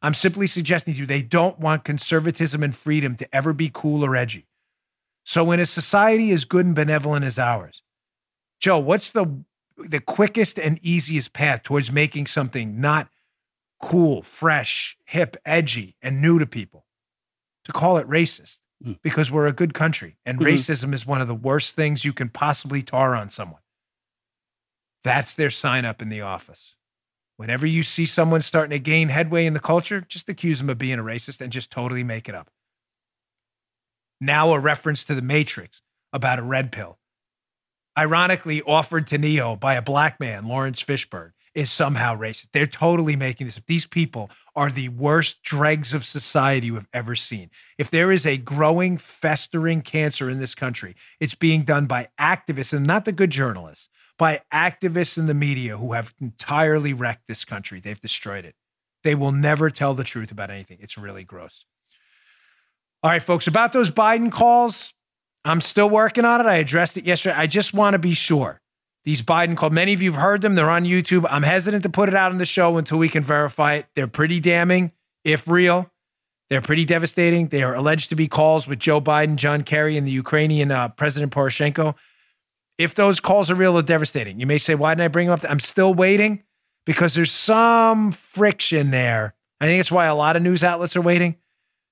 [0.02, 4.06] I'm simply suggesting to you they don't want conservatism and freedom to ever be cool
[4.06, 4.48] or edgy.
[5.24, 7.82] So, in a society as good and benevolent as ours,
[8.60, 9.44] Joe, what's the
[9.78, 13.10] the quickest and easiest path towards making something not
[13.82, 16.86] cool, fresh, hip, edgy, and new to people?
[17.66, 19.02] To call it racist, Mm.
[19.02, 20.46] because we're a good country, and Mhm.
[20.54, 23.62] racism is one of the worst things you can possibly tar on someone.
[25.04, 26.76] That's their sign up in the office.
[27.38, 30.78] Whenever you see someone starting to gain headway in the culture, just accuse them of
[30.78, 32.52] being a racist and just totally make it up.
[34.22, 35.82] Now, a reference to the Matrix
[36.14, 37.00] about a red pill,
[37.98, 42.50] ironically offered to Neo by a black man, Laurence Fishburne, is somehow racist.
[42.54, 43.66] They're totally making this up.
[43.66, 47.50] These people are the worst dregs of society you have ever seen.
[47.80, 52.74] If there is a growing, festering cancer in this country, it's being done by activists
[52.74, 53.90] and not the good journalists,
[54.20, 57.80] by activists in the media who have entirely wrecked this country.
[57.80, 58.54] They've destroyed it.
[59.04, 60.78] They will never tell the truth about anything.
[60.80, 61.66] It's really gross.
[63.02, 64.94] All right, folks, about those Biden calls,
[65.44, 66.46] I'm still working on it.
[66.46, 67.36] I addressed it yesterday.
[67.36, 68.62] I just want to be sure.
[69.08, 70.56] These Biden calls, many of you have heard them.
[70.56, 71.26] They're on YouTube.
[71.30, 73.86] I'm hesitant to put it out on the show until we can verify it.
[73.96, 74.92] They're pretty damning,
[75.24, 75.90] if real.
[76.50, 77.48] They're pretty devastating.
[77.48, 80.90] They are alleged to be calls with Joe Biden, John Kerry, and the Ukrainian uh,
[80.90, 81.96] President Poroshenko.
[82.78, 84.42] If those calls are real, they're devastating.
[84.42, 85.50] You may say, why didn't I bring them up?
[85.50, 86.44] I'm still waiting
[86.86, 89.36] because there's some friction there.
[89.62, 91.38] I think that's why a lot of news outlets are waiting.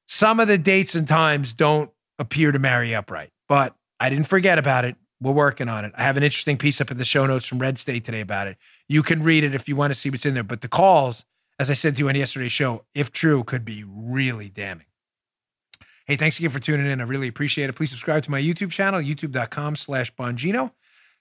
[0.05, 1.89] Some of the dates and times don't
[2.19, 4.97] appear to marry up right, but I didn't forget about it.
[5.21, 5.93] We're working on it.
[5.95, 8.47] I have an interesting piece up in the show notes from Red State today about
[8.47, 8.57] it.
[8.87, 10.43] You can read it if you want to see what's in there.
[10.43, 11.25] But the calls,
[11.57, 14.85] as I said to you on yesterday's show, if true, could be really damning.
[16.05, 17.01] Hey, thanks again for tuning in.
[17.01, 17.73] I really appreciate it.
[17.73, 20.71] Please subscribe to my YouTube channel, youtube.com slash Bongino.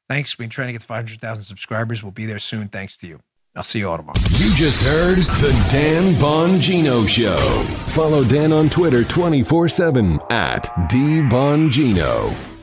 [0.08, 0.36] Thanks.
[0.36, 2.02] We've been trying to get to 500,000 subscribers.
[2.02, 2.68] We'll be there soon.
[2.68, 3.20] Thanks to you.
[3.56, 4.18] I'll see you all tomorrow.
[4.32, 7.62] You just heard The Dan Bongino Show.
[7.92, 12.53] Follow Dan on Twitter 24 7 at DBongino.